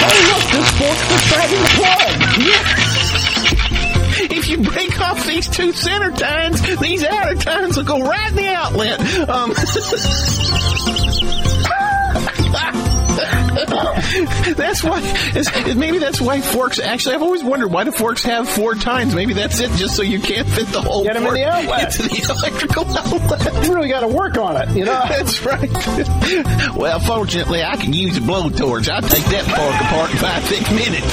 Oh 0.00 0.16
look, 0.28 0.44
this 0.52 0.70
fork's 0.78 1.08
just 1.08 1.28
dragging 1.28 1.62
the 1.62 1.68
plug. 1.76 2.84
If 4.20 4.48
you 4.48 4.58
break 4.58 5.00
off 5.00 5.24
these 5.26 5.48
two 5.48 5.70
center 5.72 6.10
tines, 6.10 6.60
these 6.80 7.04
outer 7.04 7.36
tines 7.36 7.76
will 7.76 7.84
go 7.84 8.00
right 8.00 8.30
in 8.30 8.36
the 8.36 8.48
outlet. 8.48 9.00
Um, 9.28 9.52
that's 13.68 14.82
why. 14.82 15.00
it's- 15.34 15.74
maybe 15.76 15.98
that's 15.98 16.20
why 16.20 16.40
forks. 16.40 16.78
Actually, 16.78 17.16
I've 17.16 17.22
always 17.22 17.42
wondered 17.44 17.68
why 17.70 17.84
do 17.84 17.92
forks 17.92 18.22
have 18.24 18.48
four 18.48 18.74
tines. 18.74 19.14
Maybe 19.14 19.32
that's 19.34 19.60
it, 19.60 19.70
just 19.72 19.94
so 19.96 20.02
you 20.02 20.20
can't 20.20 20.48
fit 20.48 20.66
the 20.68 20.80
whole 20.80 21.04
Get 21.04 21.16
'em 21.16 21.22
in 21.22 21.28
fork 21.28 21.34
the 21.36 21.44
outlet. 21.44 21.96
into 22.00 22.08
the 22.08 22.32
electrical 22.32 22.84
outlet. 22.96 23.64
You 23.66 23.74
really 23.74 23.88
got 23.88 24.00
to 24.00 24.08
work 24.08 24.36
on 24.38 24.56
it, 24.56 24.70
you 24.76 24.84
know. 24.84 25.04
That's 25.08 25.44
right. 25.44 25.70
well, 26.76 27.00
fortunately, 27.00 27.62
I 27.62 27.76
can 27.76 27.92
use 27.92 28.16
a 28.16 28.20
blowtorch. 28.20 28.88
I'll 28.88 29.02
take 29.02 29.24
that 29.26 29.44
fork 29.44 29.80
apart 29.80 30.10
in 30.10 30.16
five, 30.18 30.44
six 30.46 30.70
minutes. 30.70 31.06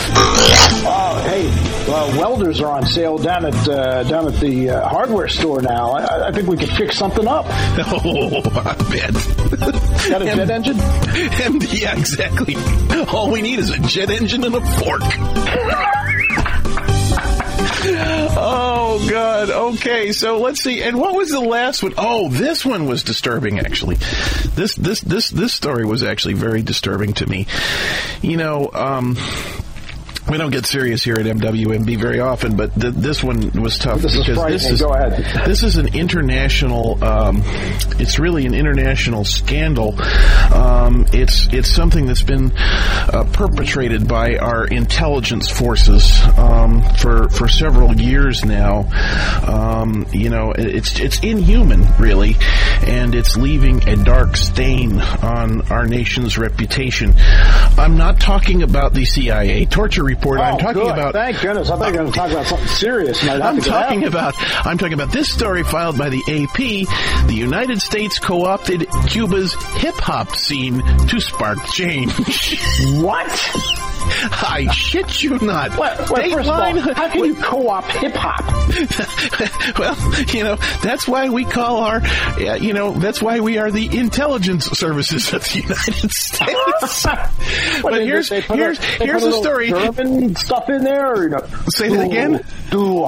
Oh, 0.87 1.23
hey, 1.29 1.91
well, 1.91 2.09
welders 2.19 2.61
are 2.61 2.71
on 2.71 2.85
sale 2.85 3.17
down 3.17 3.45
at 3.45 3.67
uh, 3.69 4.03
down 4.03 4.27
at 4.27 4.39
the 4.39 4.69
uh, 4.69 4.87
hardware 4.87 5.27
store 5.27 5.61
now. 5.61 5.91
I, 5.91 6.27
I 6.27 6.31
think 6.31 6.47
we 6.47 6.57
could 6.57 6.69
fix 6.69 6.97
something 6.97 7.27
up. 7.27 7.45
Oh, 8.07 8.41
I 8.65 8.73
bet. 8.91 9.13
Got 10.09 10.21
a 10.21 10.25
jet 10.25 10.49
engine? 10.49 10.77
And 11.45 11.63
yeah, 11.73 11.97
exactly. 11.97 12.44
All 13.11 13.31
we 13.31 13.41
need 13.41 13.59
is 13.59 13.69
a 13.71 13.79
jet 13.79 14.09
engine 14.09 14.43
and 14.43 14.55
a 14.55 14.61
fork. 14.61 15.01
oh 18.37 19.07
God. 19.09 19.49
Okay, 19.49 20.11
so 20.11 20.39
let's 20.39 20.61
see. 20.61 20.83
And 20.83 20.97
what 20.97 21.15
was 21.15 21.29
the 21.29 21.39
last 21.39 21.81
one? 21.83 21.93
Oh, 21.97 22.29
this 22.29 22.65
one 22.65 22.85
was 22.87 23.03
disturbing. 23.03 23.59
Actually, 23.59 23.95
this 24.55 24.75
this 24.75 25.01
this 25.01 25.29
this 25.29 25.53
story 25.53 25.85
was 25.85 26.03
actually 26.03 26.35
very 26.35 26.61
disturbing 26.61 27.13
to 27.13 27.25
me. 27.27 27.47
You 28.21 28.37
know. 28.37 28.69
um 28.73 29.17
we 30.29 30.37
don't 30.39 30.51
get 30.51 30.65
serious 30.65 31.03
here 31.03 31.15
at 31.15 31.25
MWMB 31.25 31.99
very 31.99 32.19
often, 32.19 32.55
but 32.55 32.73
th- 32.79 32.93
this 32.95 33.23
one 33.23 33.51
was 33.61 33.77
tough 33.77 34.01
This 34.01 34.13
is 34.15 34.19
because 34.21 34.37
frightening. 34.37 34.57
this 34.57 34.69
is 34.71 34.81
Go 34.81 34.91
ahead. 34.93 35.45
this 35.45 35.61
is 35.63 35.77
an 35.77 35.95
international. 35.95 37.03
Um, 37.03 37.41
it's 37.99 38.17
really 38.17 38.45
an 38.47 38.55
international 38.55 39.23
scandal. 39.23 39.99
Um, 40.51 41.05
it's 41.13 41.47
it's 41.53 41.69
something 41.69 42.07
that's 42.07 42.23
been 42.23 42.51
uh, 42.55 43.27
perpetrated 43.33 44.07
by 44.07 44.37
our 44.37 44.65
intelligence 44.65 45.49
forces 45.49 46.19
um, 46.37 46.81
for 46.95 47.29
for 47.29 47.47
several 47.47 47.95
years 47.99 48.43
now. 48.43 48.89
Um, 49.47 50.07
you 50.11 50.29
know, 50.29 50.51
it's 50.57 50.99
it's 50.99 51.19
inhuman, 51.19 51.85
really, 51.99 52.35
and 52.83 53.15
it's 53.15 53.35
leaving 53.37 53.87
a 53.87 53.95
dark 53.95 54.35
stain 54.37 54.99
on 54.99 55.61
our 55.71 55.85
nation's 55.85 56.37
reputation. 56.37 57.13
I'm 57.17 57.97
not 57.97 58.19
talking 58.19 58.63
about 58.63 58.93
the 58.93 59.05
CIA 59.05 59.65
torture 59.65 60.03
report. 60.03 60.39
I'm 60.39 60.55
Oh, 60.55 60.57
talking 60.59 60.81
good. 60.83 60.91
about 60.93 61.13
Thank 61.13 61.41
goodness. 61.41 61.69
I 61.69 61.77
thought 61.77 61.87
you 61.87 61.91
were 61.93 61.97
going 61.99 62.11
to 62.11 62.17
talk 62.17 62.31
about 62.31 62.45
something 62.45 62.67
serious. 62.67 63.21
And 63.21 63.29
I'd 63.31 63.41
have 63.41 63.55
I'm 63.55 63.61
talking 63.61 64.03
about 64.05 64.33
I'm 64.65 64.77
talking 64.77 64.93
about 64.93 65.11
this 65.11 65.31
story 65.31 65.63
filed 65.63 65.97
by 65.97 66.09
the 66.09 66.21
AP. 66.27 67.27
The 67.27 67.33
United 67.35 67.81
States 67.81 68.19
co-opted 68.19 68.85
Cuba's 69.07 69.53
hip 69.77 69.95
hop 69.95 70.35
scene 70.35 70.81
to 71.07 71.19
spark 71.19 71.63
change. 71.67 72.11
what? 73.01 73.31
I 74.31 74.67
shit 74.71 75.23
you 75.23 75.37
not. 75.39 75.71
First 75.71 76.11
of 76.11 76.47
all, 76.47 76.79
how 76.93 77.09
can 77.09 77.25
you 77.25 77.35
co-op 77.35 77.83
hip 77.85 78.13
hop? 78.15 78.45
well, 79.79 80.25
you 80.33 80.43
know, 80.43 80.55
that's 80.81 81.07
why 81.07 81.29
we 81.29 81.45
call 81.45 81.77
our, 81.77 82.01
uh, 82.01 82.55
you 82.55 82.73
know, 82.73 82.91
that's 82.91 83.21
why 83.21 83.39
we 83.39 83.57
are 83.57 83.71
the 83.71 83.97
intelligence 83.97 84.65
services 84.65 85.33
of 85.33 85.43
the 85.43 85.59
United 85.61 86.11
States. 86.11 87.05
But 87.81 88.01
here's 88.01 88.29
put 88.29 88.49
a- 88.51 88.55
here's 88.55 88.79
here's 88.79 89.23
a 89.23 89.27
the 89.27 89.31
story. 89.41 89.69
German 89.69 90.35
stuff 90.35 90.69
in 90.69 90.83
there, 90.83 91.13
or 91.13 91.23
you 91.23 91.29
know, 91.29 91.45
Say 91.69 91.89
that 91.89 92.05
again? 92.05 92.43
Du 92.69 93.03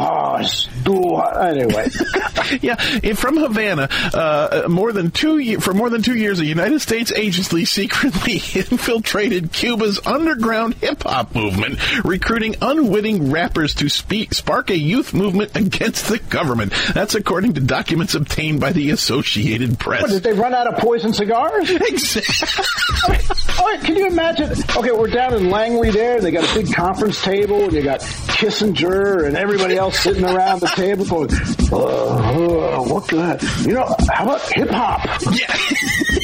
anyway. 0.93 1.87
yeah, 2.61 2.75
from 3.13 3.37
Havana, 3.37 3.89
uh, 4.13 4.67
more 4.69 4.91
than 4.91 5.11
two 5.11 5.59
for 5.59 5.73
more 5.73 5.89
than 5.89 6.01
two 6.01 6.15
years, 6.15 6.39
a 6.39 6.45
United 6.45 6.79
States 6.81 7.11
agency 7.11 7.65
secretly 7.65 8.33
infiltrated 8.55 9.51
Cuba's 9.51 9.99
underground 10.05 10.75
hip 10.75 11.03
hop 11.03 11.35
movement, 11.35 11.79
recruiting 12.05 12.55
unwitting 12.61 13.31
rappers 13.31 13.73
to 13.75 13.89
speak, 13.89 14.33
spark 14.33 14.69
a 14.69 14.77
youth 14.77 15.13
movement 15.13 15.55
against 15.55 16.07
the 16.07 16.19
government. 16.19 16.73
That's 16.93 17.15
according 17.15 17.53
to 17.53 17.61
documents 17.61 18.15
obtained 18.15 18.59
by 18.59 18.71
the 18.71 18.91
Associated 18.91 19.79
Press. 19.79 20.03
What, 20.03 20.11
did 20.11 20.23
they 20.23 20.33
run 20.33 20.53
out 20.53 20.67
of 20.67 20.79
poison 20.79 21.13
cigars? 21.13 21.71
Exactly. 21.87 23.17
All 23.59 23.65
right, 23.65 23.79
can 23.81 23.95
you 23.95 24.07
imagine? 24.07 24.51
Okay, 24.75 24.91
we're 24.91 25.07
down 25.07 25.33
in 25.33 25.49
Langley 25.49 25.89
there. 25.89 26.19
They 26.21 26.31
got 26.31 26.49
a 26.49 26.53
big 26.53 26.73
conference 26.73 27.21
table, 27.21 27.63
and 27.63 27.73
you 27.73 27.81
got 27.81 28.01
Kissinger 28.01 29.25
and 29.25 29.35
everybody 29.37 29.75
else 29.77 29.99
sitting 29.99 30.25
around 30.25 30.59
the 30.59 30.67
table 30.77 31.05
going, 31.05 31.29
uh, 31.71 31.75
uh, 31.75 32.83
"What 32.83 33.07
that? 33.07 33.41
You 33.65 33.73
know, 33.73 33.95
how 34.13 34.25
about 34.25 34.41
hip 34.53 34.69
hop? 34.69 35.01
Yeah, 35.33 35.47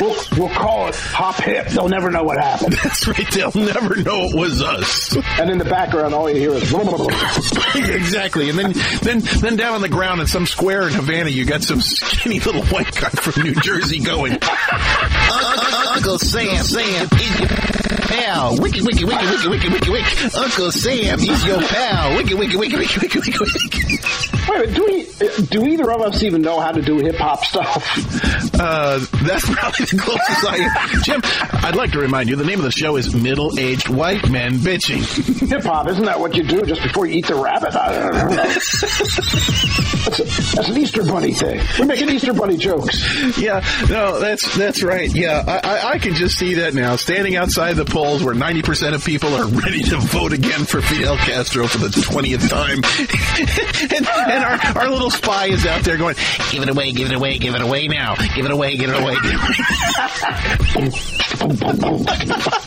We'll, 0.00 0.16
we'll 0.36 0.48
call 0.48 0.88
it 0.88 0.96
hop 0.96 1.36
hip. 1.36 1.68
They'll 1.68 1.88
never 1.88 2.10
know 2.10 2.24
what 2.24 2.38
happened." 2.38 2.72
that's 2.82 3.06
right. 3.06 3.30
They'll 3.30 3.52
never 3.52 3.96
know 3.96 4.24
it 4.24 4.34
was 4.34 4.62
us. 4.62 5.16
And 5.38 5.50
in 5.50 5.58
the 5.58 5.64
background, 5.64 6.14
all 6.14 6.28
you 6.30 6.36
hear 6.36 6.52
is. 6.52 6.72
exactly. 7.74 8.50
And 8.50 8.58
then, 8.58 8.72
then, 9.02 9.20
then 9.40 9.56
down 9.56 9.74
on 9.74 9.80
the 9.82 9.88
ground 9.88 10.20
in 10.20 10.26
some 10.26 10.46
square 10.46 10.86
in 10.86 10.94
Havana, 10.94 11.30
you 11.30 11.44
got 11.44 11.62
some 11.62 11.80
skinny 11.80 12.40
little 12.40 12.64
white 12.66 12.94
guy 12.94 13.10
from 13.10 13.42
New 13.42 13.54
Jersey 13.54 14.00
going, 14.00 14.32
Uncle 14.32 16.18
Sam, 16.18 16.62
Sam 16.64 17.08
is 17.12 17.40
your 17.40 17.48
pal. 17.48 18.56
Wiki, 18.58 18.82
wiki, 18.82 19.04
wiki, 19.04 19.26
wiki, 19.26 19.48
wiki, 19.48 19.68
wiki, 19.68 19.90
wiki. 19.90 20.36
Uncle 20.36 20.72
Sam 20.72 21.18
is 21.18 21.44
your 21.44 21.60
pal. 21.60 22.16
Wiki, 22.16 22.34
wiki, 22.34 22.56
wiki, 22.56 22.76
wiki, 22.76 22.98
wiki, 23.00 23.18
wiki, 23.18 23.38
wiki. 23.38 24.29
Wait, 24.50 24.66
wait, 24.66 24.74
do 24.74 24.84
we? 24.84 25.06
Do 25.46 25.66
either 25.66 25.90
of 25.92 26.00
us 26.00 26.22
even 26.22 26.42
know 26.42 26.58
how 26.60 26.72
to 26.72 26.82
do 26.82 26.98
hip 26.98 27.16
hop 27.16 27.44
stuff? 27.44 27.86
Uh, 28.58 28.98
that's 29.22 29.48
probably 29.50 29.86
the 29.86 29.98
closest 29.98 30.44
I 30.44 30.56
am. 30.56 31.02
Jim, 31.02 31.20
I'd 31.64 31.76
like 31.76 31.92
to 31.92 31.98
remind 31.98 32.28
you 32.28 32.36
the 32.36 32.44
name 32.44 32.58
of 32.58 32.64
the 32.64 32.72
show 32.72 32.96
is 32.96 33.14
Middle 33.14 33.58
Aged 33.58 33.88
White 33.88 34.28
Men 34.28 34.54
Bitching. 34.54 35.48
Hip 35.48 35.62
hop, 35.62 35.88
isn't 35.88 36.04
that 36.04 36.18
what 36.18 36.34
you 36.34 36.42
do 36.42 36.62
just 36.62 36.82
before 36.82 37.06
you 37.06 37.18
eat 37.18 37.26
the 37.26 37.36
rabbit? 37.36 37.76
I 37.76 37.92
don't 37.92 38.12
know. 38.12 38.36
That's, 38.36 38.82
a, 40.18 40.56
that's 40.56 40.68
an 40.68 40.76
Easter 40.78 41.04
Bunny 41.04 41.32
thing. 41.32 41.60
We're 41.78 41.86
making 41.86 42.08
Easter 42.08 42.32
Bunny 42.32 42.56
jokes. 42.56 43.38
Yeah, 43.38 43.64
no, 43.88 44.18
that's 44.18 44.56
that's 44.56 44.82
right. 44.82 45.14
Yeah, 45.14 45.44
I, 45.46 45.68
I, 45.68 45.90
I 45.92 45.98
can 45.98 46.14
just 46.14 46.36
see 46.38 46.54
that 46.54 46.74
now. 46.74 46.96
Standing 46.96 47.36
outside 47.36 47.74
the 47.74 47.84
polls 47.84 48.24
where 48.24 48.34
90% 48.34 48.94
of 48.94 49.04
people 49.04 49.32
are 49.34 49.46
ready 49.46 49.82
to 49.84 49.98
vote 49.98 50.32
again 50.32 50.64
for 50.64 50.80
Fidel 50.82 51.16
Castro 51.18 51.66
for 51.66 51.78
the 51.78 51.88
20th 51.88 52.48
time. 52.48 52.80
and 53.96 54.39
and 54.39 54.39
our, 54.42 54.58
our 54.82 54.90
little 54.90 55.10
spy 55.10 55.46
is 55.46 55.64
out 55.66 55.82
there 55.82 55.96
going, 55.96 56.16
give 56.50 56.62
it 56.62 56.68
away, 56.68 56.92
give 56.92 57.10
it 57.10 57.16
away, 57.16 57.38
give 57.38 57.54
it 57.54 57.62
away 57.62 57.88
now. 57.88 58.16
Give 58.34 58.44
it 58.44 58.50
away, 58.50 58.76
give 58.76 58.90
it 58.90 59.00
away. 59.00 59.14
Give 59.14 59.32
it 59.32 59.40
away. 60.80 60.90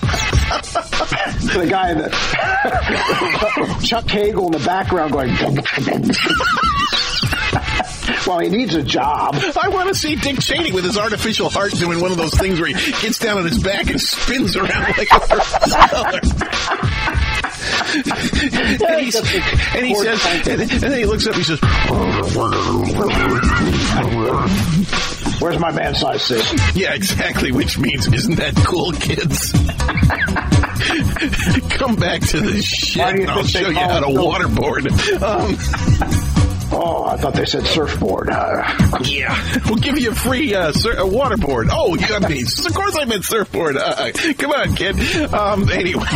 The 1.54 1.68
guy 1.70 1.94
that 1.94 2.12
Chuck 3.84 4.06
Hagel 4.06 4.48
in 4.48 4.54
the 4.54 4.66
background 4.66 5.12
going. 5.12 5.30
well, 8.28 8.40
he 8.40 8.50
needs 8.50 8.74
a 8.74 8.82
job. 8.82 9.36
I 9.62 9.70
want 9.70 9.90
to 9.90 9.96
see 9.96 10.16
Dick 10.16 10.40
Cheney 10.40 10.72
with 10.72 10.84
his 10.84 10.98
artificial 10.98 11.50
heart 11.50 11.74
doing 11.74 12.02
one 12.02 12.10
of 12.12 12.18
those 12.18 12.34
things 12.34 12.60
where 12.60 12.70
he 12.70 12.74
gets 13.02 13.20
down 13.20 13.38
on 13.38 13.46
his 13.46 13.62
back 13.62 13.88
and 13.90 14.02
spins 14.02 14.56
around 14.56 14.98
like 14.98 15.12
a 15.12 15.20
propeller. 15.20 16.20
And, 17.64 19.02
he's, 19.02 19.16
and 19.16 19.86
he 19.86 19.96
says, 19.96 20.48
and, 20.48 20.62
and 20.62 20.70
then 20.70 21.00
he 21.00 21.06
looks 21.06 21.26
up. 21.28 21.36
He 21.36 21.44
says, 21.44 21.60
Where's 25.40 25.60
my 25.60 25.72
man 25.72 25.94
size 25.96 26.24
six? 26.24 26.76
"Yeah, 26.76 26.94
exactly." 26.94 27.52
Which 27.52 27.78
means, 27.78 28.08
isn't 28.12 28.36
that 28.36 28.56
cool, 28.66 28.92
kids? 28.94 29.52
Come 31.78 31.96
back 31.96 32.22
to 32.22 32.40
the 32.40 32.62
shit, 32.62 33.02
Why 33.02 33.12
do 33.12 33.18
you 33.18 33.24
and 33.24 33.32
I'll 33.32 33.44
show 33.44 33.68
you 33.68 33.74
how 33.76 34.00
to 34.00 34.08
waterboard. 34.08 35.22
Um, 35.22 35.58
Oh, 36.76 37.04
I 37.06 37.18
thought 37.18 37.36
they 37.36 37.46
said 37.46 37.68
surfboard. 37.68 38.30
Uh, 38.32 38.64
yeah, 39.04 39.38
we'll 39.68 39.76
give 39.76 40.00
you 40.00 40.10
a 40.10 40.16
free 40.16 40.56
uh, 40.56 40.72
sur- 40.72 40.96
waterboard. 40.96 41.70
Oh, 41.72 41.94
you 41.94 42.08
got 42.08 42.28
me. 42.28 42.42
Of 42.42 42.74
course, 42.74 42.98
I 42.98 43.06
meant 43.06 43.24
surfboard. 43.26 43.78
Uh, 43.78 44.12
come 44.40 44.50
on, 44.52 44.76
kid. 44.76 45.00
Um, 45.32 45.70
anyway. 45.70 46.04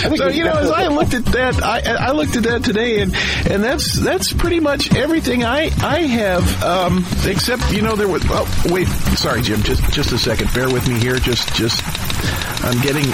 So 0.20 0.28
you 0.28 0.44
know, 0.44 0.52
as 0.52 0.70
I 0.70 0.88
looked 0.88 1.14
at 1.14 1.24
that, 1.26 1.62
I, 1.62 2.08
I 2.08 2.12
looked 2.12 2.36
at 2.36 2.42
that 2.44 2.64
today, 2.64 3.00
and 3.00 3.14
and 3.48 3.62
that's 3.62 3.98
that's 3.98 4.32
pretty 4.32 4.60
much 4.60 4.94
everything 4.94 5.44
I 5.44 5.70
I 5.80 6.00
have, 6.00 6.62
um, 6.62 7.06
except 7.24 7.72
you 7.72 7.80
know 7.82 7.96
there 7.96 8.08
was. 8.08 8.22
Oh, 8.28 8.48
wait, 8.66 8.88
sorry, 9.16 9.42
Jim. 9.42 9.62
Just 9.62 9.82
just 9.92 10.12
a 10.12 10.18
second. 10.18 10.52
Bear 10.52 10.68
with 10.68 10.86
me 10.88 10.98
here. 10.98 11.16
Just 11.16 11.54
just 11.54 11.82
I'm 12.64 12.80
getting. 12.80 13.04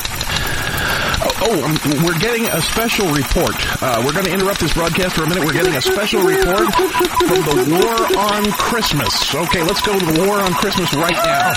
Oh, 1.23 1.31
oh 1.47 2.03
we're 2.05 2.19
getting 2.19 2.47
a 2.47 2.61
special 2.63 3.07
report. 3.13 3.55
Uh, 3.83 4.03
we're 4.05 4.13
going 4.13 4.27
to 4.27 4.33
interrupt 4.33 4.61
this 4.61 4.73
broadcast 4.73 5.17
for 5.17 5.25
a 5.25 5.29
minute. 5.29 5.45
We're 5.45 5.53
getting 5.55 5.77
a 5.77 5.83
special 5.83 6.23
report 6.23 6.73
from 6.75 7.41
the 7.47 7.57
War 7.77 8.19
on 8.19 8.51
Christmas. 8.53 9.35
Okay, 9.35 9.63
let's 9.63 9.83
go 9.83 9.99
to 9.99 10.05
the 10.05 10.27
War 10.27 10.39
on 10.39 10.53
Christmas 10.55 10.93
right 10.95 11.15
now. 11.15 11.53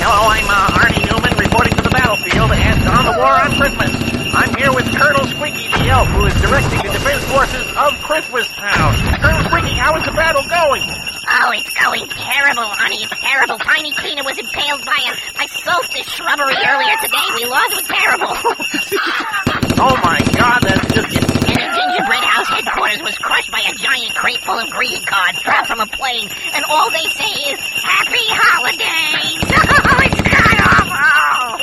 Hello, 0.00 0.28
I'm 0.28 0.48
uh, 0.48 0.78
Arnie 0.78 1.04
Newman 1.10 1.36
reporting 1.38 1.81
to 2.22 2.30
the 2.30 2.54
and 2.54 2.80
on 2.86 3.04
the 3.04 3.16
war 3.18 3.34
on 3.34 3.50
Christmas. 3.58 3.90
I'm 4.32 4.54
here 4.54 4.72
with 4.72 4.86
Colonel 4.94 5.26
Squeaky 5.26 5.68
the 5.68 5.90
Elf, 5.90 6.08
who 6.08 6.24
is 6.26 6.34
directing 6.40 6.78
the 6.86 6.92
defense 6.94 7.24
forces 7.26 7.66
of 7.74 7.90
Christmastown. 8.06 8.94
Colonel 9.20 9.42
Squeaky, 9.50 9.74
how 9.74 9.96
is 9.96 10.04
the 10.06 10.12
battle 10.12 10.46
going? 10.46 10.86
Oh, 10.86 11.50
it's 11.52 11.70
going 11.74 12.06
terrible, 12.08 12.68
honey. 12.78 13.04
It's 13.04 13.18
terrible. 13.20 13.58
Tiny 13.58 13.92
Tina 13.98 14.22
was 14.24 14.38
impaled 14.38 14.84
by 14.84 14.98
a, 15.02 15.44
a 15.44 15.48
solstice 15.48 16.08
shrubbery 16.08 16.54
earlier 16.54 16.96
today. 17.02 17.26
We 17.34 17.44
lost. 17.46 17.74
Was 17.76 17.88
terrible. 17.90 18.34
Oh 19.84 19.96
my 20.04 20.20
God, 20.38 20.60
that's 20.62 20.94
just 20.94 21.10
and 21.16 21.58
the 21.58 21.68
gingerbread 21.74 22.22
house 22.22 22.46
headquarters 22.48 23.02
was 23.02 23.18
crushed 23.18 23.50
by 23.50 23.58
a 23.66 23.74
giant 23.74 24.14
crate 24.14 24.38
full 24.44 24.56
of 24.56 24.70
greeting 24.70 25.02
cards 25.02 25.40
dropped 25.42 25.66
from 25.66 25.80
a 25.80 25.86
plane. 25.88 26.28
And 26.54 26.64
all 26.68 26.88
they 26.90 27.08
say 27.10 27.32
is, 27.50 27.58
Happy 27.58 28.26
Holidays. 28.30 29.42
Oh, 29.84 29.98
it's 30.04 30.22
god 30.22 30.58
awful. 30.62 30.94
Oh. 30.94 31.61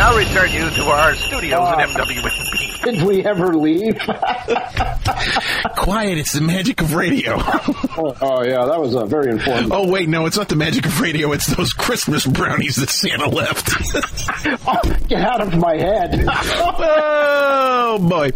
We 0.00 0.06
now 0.06 0.16
return 0.16 0.50
you 0.50 0.70
to 0.70 0.84
our 0.84 1.14
studios 1.14 1.60
at 1.60 1.90
MWSB. 1.90 2.84
did 2.84 3.02
we 3.02 3.22
ever 3.22 3.54
leave? 3.54 3.98
Quiet, 5.76 6.16
it's 6.16 6.32
the 6.32 6.40
magic 6.40 6.80
of 6.80 6.94
radio. 6.94 7.34
oh, 7.38 8.16
oh, 8.22 8.42
yeah, 8.42 8.64
that 8.64 8.80
was 8.80 8.96
uh, 8.96 9.04
very 9.04 9.30
informative. 9.30 9.70
Oh 9.70 9.90
wait, 9.90 10.08
no, 10.08 10.24
it's 10.24 10.38
not 10.38 10.48
the 10.48 10.56
magic 10.56 10.86
of 10.86 10.98
radio. 11.02 11.32
It's 11.32 11.48
those 11.48 11.74
Christmas 11.74 12.24
brownies 12.24 12.76
that 12.76 12.88
Santa 12.88 13.28
left. 13.28 13.68
Oh, 14.66 14.80
get 15.08 15.20
out 15.20 15.42
of 15.42 15.58
my 15.58 15.76
head. 15.76 16.24
oh 16.26 17.98
boy! 18.00 18.30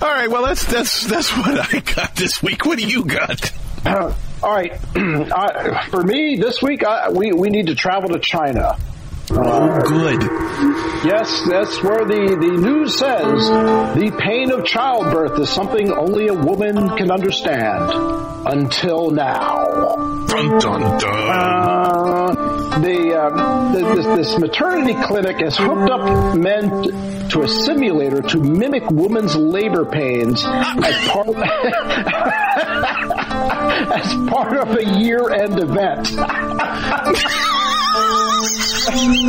All 0.00 0.08
right, 0.08 0.30
well 0.30 0.44
that's 0.44 0.64
that's 0.64 1.06
that's 1.06 1.30
what 1.36 1.74
I 1.74 1.80
got 1.80 2.16
this 2.16 2.42
week. 2.42 2.64
What 2.64 2.78
do 2.78 2.86
you 2.86 3.04
got? 3.04 3.52
Uh, 3.84 4.14
all 4.42 4.54
right, 4.54 4.72
uh, 4.96 5.84
for 5.88 6.02
me 6.02 6.36
this 6.36 6.62
week, 6.62 6.84
I, 6.84 7.10
we 7.10 7.32
we 7.32 7.50
need 7.50 7.66
to 7.66 7.74
travel 7.74 8.10
to 8.10 8.18
China. 8.20 8.78
Oh, 9.32 9.80
good. 9.86 10.22
Yes, 11.04 11.46
that's 11.48 11.82
where 11.82 12.04
the, 12.04 12.36
the 12.40 12.60
news 12.60 12.98
says 12.98 13.48
the 13.94 14.10
pain 14.18 14.50
of 14.50 14.64
childbirth 14.64 15.38
is 15.38 15.48
something 15.48 15.92
only 15.92 16.26
a 16.28 16.34
woman 16.34 16.96
can 16.96 17.10
understand. 17.10 17.90
Until 18.46 19.10
now. 19.10 20.26
Dun 20.26 20.58
dun 20.58 20.80
dun. 20.98 21.30
Uh, 21.30 22.78
the, 22.80 23.14
uh, 23.14 23.72
the 23.72 23.94
this, 23.94 24.06
this 24.06 24.38
maternity 24.38 24.94
clinic 24.94 25.36
has 25.40 25.56
hooked 25.56 25.90
up 25.90 26.36
men 26.36 27.28
to 27.28 27.42
a 27.42 27.48
simulator 27.48 28.22
to 28.22 28.38
mimic 28.38 28.90
women's 28.90 29.36
labor 29.36 29.84
pains 29.84 30.44
as 30.44 31.08
part 31.08 31.28
of, 31.28 31.36
as 33.92 34.14
part 34.28 34.56
of 34.56 34.76
a 34.76 34.84
year-end 34.98 35.60
event. 35.60 36.08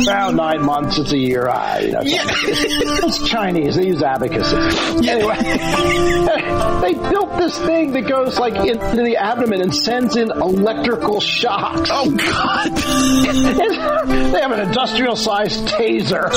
About 0.02 0.34
nine 0.34 0.62
months, 0.62 0.98
it's 0.98 1.12
a 1.12 1.18
year. 1.18 1.48
I, 1.48 1.80
you 1.80 1.92
know, 1.92 2.00
it's 2.04 3.28
Chinese. 3.28 3.76
They 3.76 3.86
use 3.86 4.02
abacus. 4.02 4.52
Anyway, 4.52 5.36
they 6.80 6.94
built 7.10 7.36
this 7.36 7.58
thing 7.58 7.92
that 7.92 8.06
goes 8.08 8.38
like 8.38 8.54
into 8.54 9.02
the 9.02 9.16
abdomen 9.16 9.60
and 9.60 9.74
sends 9.74 10.16
in 10.16 10.30
electrical 10.30 11.20
shocks. 11.20 11.90
Oh 11.92 12.10
God! 12.10 12.72
they 14.32 14.40
have 14.40 14.52
an 14.52 14.60
industrial-sized 14.60 15.66
taser. 15.66 16.30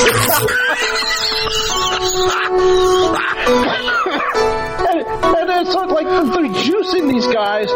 And, 5.49 5.67
it's 5.67 5.75
like 5.75 6.05
they're 6.05 6.49
juicing 6.49 7.09
these 7.09 7.27
guys 7.27 7.67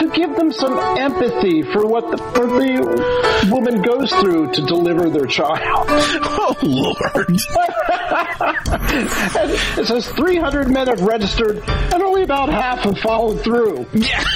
to 0.00 0.10
give 0.14 0.34
them 0.36 0.52
some 0.52 0.78
empathy 0.98 1.62
for 1.62 1.86
what 1.86 2.10
the, 2.10 2.18
for 2.18 2.46
the 2.46 3.48
woman 3.50 3.82
goes 3.82 4.10
through 4.12 4.52
to 4.52 4.62
deliver 4.62 5.08
their 5.10 5.26
child. 5.26 5.86
Oh 6.40 6.56
Lord! 6.62 7.28
And 9.38 9.50
it 9.50 9.86
says 9.86 10.08
300 10.08 10.70
men 10.70 10.86
have 10.86 11.00
registered, 11.02 11.62
and 11.68 12.02
only 12.02 12.22
about 12.22 12.48
half 12.48 12.80
have 12.80 12.98
followed 12.98 13.42
through. 13.42 13.86
Yeah. 13.92 14.24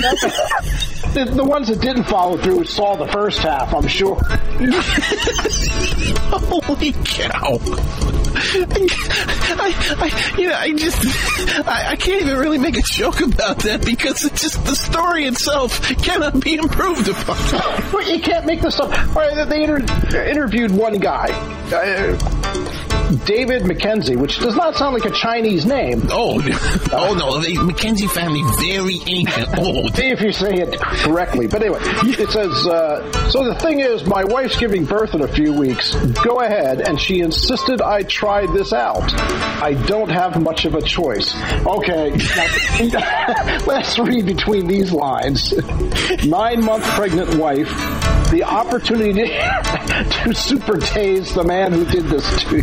The, 1.12 1.26
the 1.26 1.44
ones 1.44 1.68
that 1.68 1.82
didn't 1.82 2.04
follow 2.04 2.38
through 2.38 2.64
saw 2.64 2.96
the 2.96 3.06
first 3.08 3.40
half, 3.40 3.74
I'm 3.74 3.86
sure. 3.86 4.18
Holy 6.38 6.92
cow! 6.92 7.58
I, 9.54 9.74
I, 9.98 10.34
you 10.38 10.48
know, 10.48 10.54
I 10.54 10.72
just, 10.72 10.98
I, 11.68 11.90
I 11.90 11.96
can't 11.96 12.22
even 12.22 12.38
really 12.38 12.58
make 12.58 12.76
a 12.76 12.82
joke 12.82 13.20
about 13.20 13.58
that 13.60 13.84
because 13.84 14.24
it's 14.24 14.42
just 14.42 14.64
the 14.64 14.74
story 14.74 15.26
itself 15.26 15.80
cannot 16.02 16.40
be 16.40 16.54
improved 16.54 17.08
upon. 17.08 17.36
But 17.92 18.06
you 18.08 18.20
can't 18.20 18.46
make 18.46 18.62
this 18.62 18.80
up. 18.80 18.90
All 19.08 19.14
right, 19.14 19.48
they 19.48 19.62
inter- 19.62 20.24
interviewed 20.24 20.70
one 20.70 20.98
guy, 20.98 21.26
uh, 21.72 22.16
David 23.16 23.62
McKenzie, 23.62 24.16
which 24.16 24.38
does 24.38 24.56
not 24.56 24.76
sound 24.76 24.94
like 24.94 25.04
a 25.04 25.14
Chinese 25.14 25.66
name. 25.66 26.02
Oh, 26.10 26.40
oh 26.92 27.14
no, 27.14 27.40
the 27.40 27.58
Mackenzie 27.64 28.06
family 28.06 28.42
very 28.60 28.98
ancient. 29.06 29.48
Oh, 29.58 29.88
See 29.94 30.08
if 30.08 30.20
you 30.20 30.32
say 30.32 30.54
it 30.54 30.80
correctly. 30.80 31.46
But 31.46 31.62
anyway, 31.62 31.78
it 31.82 32.30
says, 32.30 32.66
uh, 32.66 33.30
so 33.30 33.44
the 33.44 33.54
thing 33.56 33.80
is, 33.80 34.04
my 34.06 34.24
wife's 34.24 34.56
giving 34.58 34.84
birth 34.84 35.14
in 35.14 35.22
a 35.22 35.28
few 35.28 35.52
weeks. 35.52 35.94
Go 36.24 36.40
ahead. 36.40 36.80
And 36.80 37.00
she 37.00 37.20
insisted 37.20 37.80
I 37.80 38.02
try 38.02 38.46
this 38.46 38.72
out. 38.72 39.12
I 39.62 39.74
don't 39.86 40.10
have 40.10 40.40
much 40.42 40.64
of 40.64 40.74
a 40.74 40.82
choice. 40.82 41.34
Okay. 41.66 42.10
now, 42.92 43.58
let's 43.66 43.98
read 43.98 44.26
between 44.26 44.66
these 44.66 44.92
lines. 44.92 45.52
Nine 46.24 46.64
month 46.64 46.84
pregnant 46.84 47.34
wife 47.36 47.70
the 48.32 48.42
opportunity 48.44 49.12
to 49.28 50.34
super 50.34 50.78
tase 50.78 51.34
the 51.34 51.44
man 51.44 51.70
who 51.70 51.84
did 51.84 52.04
this 52.06 52.42
to 52.44 52.56
you. 52.56 52.62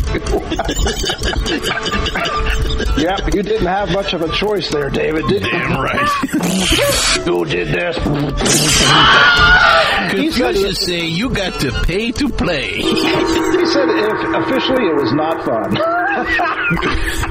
Yep, 2.97 3.33
you 3.33 3.43
didn't 3.43 3.67
have 3.67 3.91
much 3.91 4.13
of 4.13 4.21
a 4.21 4.31
choice 4.33 4.69
there, 4.69 4.89
David, 4.89 5.27
did 5.27 5.43
you? 5.43 5.51
Damn 5.51 5.81
right. 5.81 5.99
Who 7.25 7.45
did 7.45 7.67
this? 7.69 7.97
Confucius 10.09 10.79
say 10.79 11.05
you 11.05 11.29
got 11.29 11.59
to 11.61 11.71
pay 11.83 12.11
to 12.11 12.29
play. 12.29 12.77
He 12.77 13.65
said 13.65 13.89
if 13.89 14.35
officially 14.35 14.85
it 14.87 14.95
was 14.95 15.13
not 15.13 15.45
fun. 15.45 15.77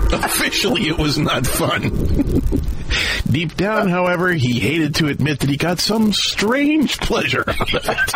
Officially, 0.13 0.89
it 0.89 0.97
was 0.97 1.19
not 1.19 1.47
fun. 1.47 2.41
Deep 3.31 3.55
down, 3.57 3.89
however, 3.89 4.33
he 4.33 4.59
hated 4.59 4.95
to 4.97 5.09
admit 5.09 5.41
that 5.41 5.51
he 5.51 5.57
got 5.57 5.81
some 5.81 6.13
strange 6.13 6.99
pleasure 6.99 7.45
out 7.47 7.75
of 7.75 7.85
it. 7.85 8.15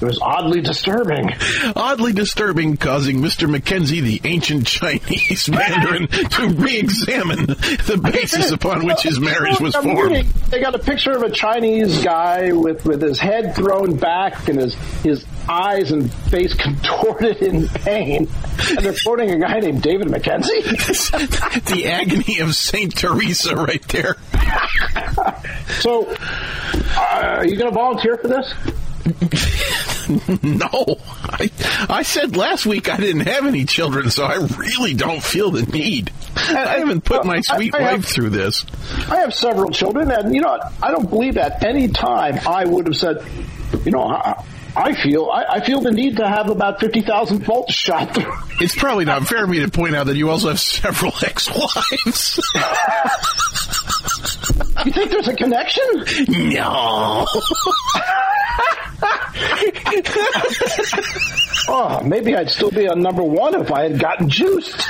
It 0.00 0.04
was 0.04 0.18
oddly 0.20 0.60
disturbing. 0.60 1.30
Oddly 1.74 2.12
disturbing, 2.12 2.76
causing 2.76 3.20
Mr. 3.22 3.48
Mackenzie, 3.48 4.00
the 4.00 4.20
ancient 4.24 4.66
Chinese 4.66 5.48
Mandarin, 5.50 6.08
to 6.08 6.48
re-examine 6.48 7.46
the 7.46 7.98
basis 8.02 8.50
upon 8.50 8.86
which 8.86 9.02
his 9.02 9.18
marriage 9.18 9.58
was 9.60 9.74
formed. 9.74 10.26
They 10.50 10.60
got 10.60 10.74
a 10.74 10.78
picture 10.78 11.12
of 11.12 11.22
a 11.22 11.30
Chinese 11.30 12.02
guy 12.04 12.52
with, 12.52 12.84
with 12.84 13.00
his 13.00 13.18
head 13.18 13.54
thrown 13.56 13.96
back 13.96 14.48
and 14.48 14.60
his 14.60 14.74
his 15.02 15.24
eyes 15.48 15.92
and 15.92 16.12
face 16.12 16.54
contorted 16.66 17.38
in 17.38 17.68
pain, 17.68 18.28
and 18.70 18.84
they're 18.84 18.94
quoting 19.04 19.30
a 19.30 19.38
guy 19.38 19.60
named 19.60 19.82
David 19.82 20.10
Mackenzie. 20.10 20.60
the 20.62 21.84
agony 21.86 22.40
of 22.40 22.54
Saint 22.54 22.96
Teresa, 22.96 23.56
right 23.56 23.86
there. 23.88 24.16
So, 25.80 26.06
uh, 26.08 27.36
are 27.38 27.46
you 27.46 27.56
going 27.56 27.70
to 27.70 27.74
volunteer 27.74 28.16
for 28.18 28.28
this? 28.28 28.52
No, 30.42 30.98
I, 31.24 31.50
I 31.88 32.02
said 32.04 32.36
last 32.36 32.64
week 32.64 32.88
I 32.88 32.96
didn't 32.96 33.26
have 33.26 33.44
any 33.44 33.64
children, 33.64 34.08
so 34.10 34.24
I 34.24 34.36
really 34.56 34.94
don't 34.94 35.20
feel 35.20 35.50
the 35.50 35.62
need. 35.64 36.12
I 36.36 36.78
haven't 36.78 37.04
put 37.04 37.24
my 37.24 37.40
sweet 37.40 37.74
I- 37.74 37.78
I 37.78 37.82
have- 37.82 37.92
wife 38.04 38.04
through 38.08 38.30
this. 38.30 38.64
I 39.10 39.16
have 39.16 39.34
several 39.34 39.70
children, 39.72 40.12
and 40.12 40.32
you 40.34 40.40
know. 40.42 40.60
I 40.80 40.92
don't 40.92 41.10
believe 41.10 41.36
at 41.38 41.64
any 41.64 41.88
time 41.88 42.38
I 42.46 42.64
would 42.66 42.86
have 42.86 42.96
said, 42.96 43.26
you 43.84 43.90
know, 43.90 44.04
I, 44.04 44.44
I 44.76 44.92
feel 44.94 45.28
I, 45.32 45.44
I 45.54 45.60
feel 45.64 45.80
the 45.80 45.90
need 45.90 46.18
to 46.18 46.28
have 46.28 46.50
about 46.50 46.78
fifty 46.78 47.00
thousand 47.00 47.42
volts 47.44 47.74
shot 47.74 48.14
through. 48.14 48.32
It's 48.60 48.76
probably 48.76 49.06
not 49.06 49.26
fair 49.26 49.42
of 49.42 49.50
me 49.50 49.58
to 49.60 49.68
point 49.70 49.96
out 49.96 50.06
that 50.06 50.16
you 50.16 50.30
also 50.30 50.48
have 50.48 50.60
several 50.60 51.12
ex-wives. 51.24 52.38
You 54.86 54.92
think 54.92 55.10
there's 55.10 55.26
a 55.26 55.34
connection? 55.34 55.84
no. 56.28 57.26
Oh, 61.68 62.00
maybe 62.04 62.36
I'd 62.36 62.48
still 62.48 62.70
be 62.70 62.86
on 62.88 63.00
number 63.00 63.24
one 63.24 63.60
if 63.60 63.72
I 63.72 63.82
had 63.82 63.98
gotten 63.98 64.28
juiced. 64.28 64.80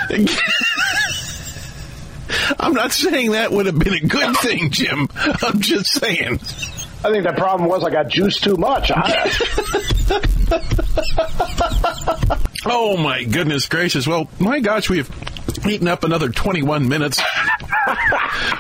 I'm 2.60 2.74
not 2.74 2.92
saying 2.92 3.32
that 3.32 3.50
would 3.50 3.64
have 3.64 3.78
been 3.78 3.94
a 3.94 4.00
good 4.00 4.36
thing, 4.36 4.70
Jim. 4.70 5.08
I'm 5.14 5.60
just 5.62 5.90
saying. 5.94 6.40
I 7.02 7.10
think 7.10 7.24
the 7.24 7.32
problem 7.34 7.68
was 7.70 7.82
I 7.82 7.88
got 7.90 8.08
juiced 8.08 8.44
too 8.44 8.56
much. 8.56 8.90
I, 8.94 9.30
Oh 12.68 12.96
my 12.96 13.22
goodness 13.22 13.68
gracious. 13.68 14.08
Well, 14.08 14.28
my 14.40 14.58
gosh, 14.58 14.90
we 14.90 14.98
have 14.98 15.08
eaten 15.68 15.86
up 15.86 16.02
another 16.02 16.28
21 16.30 16.88
minutes, 16.88 17.20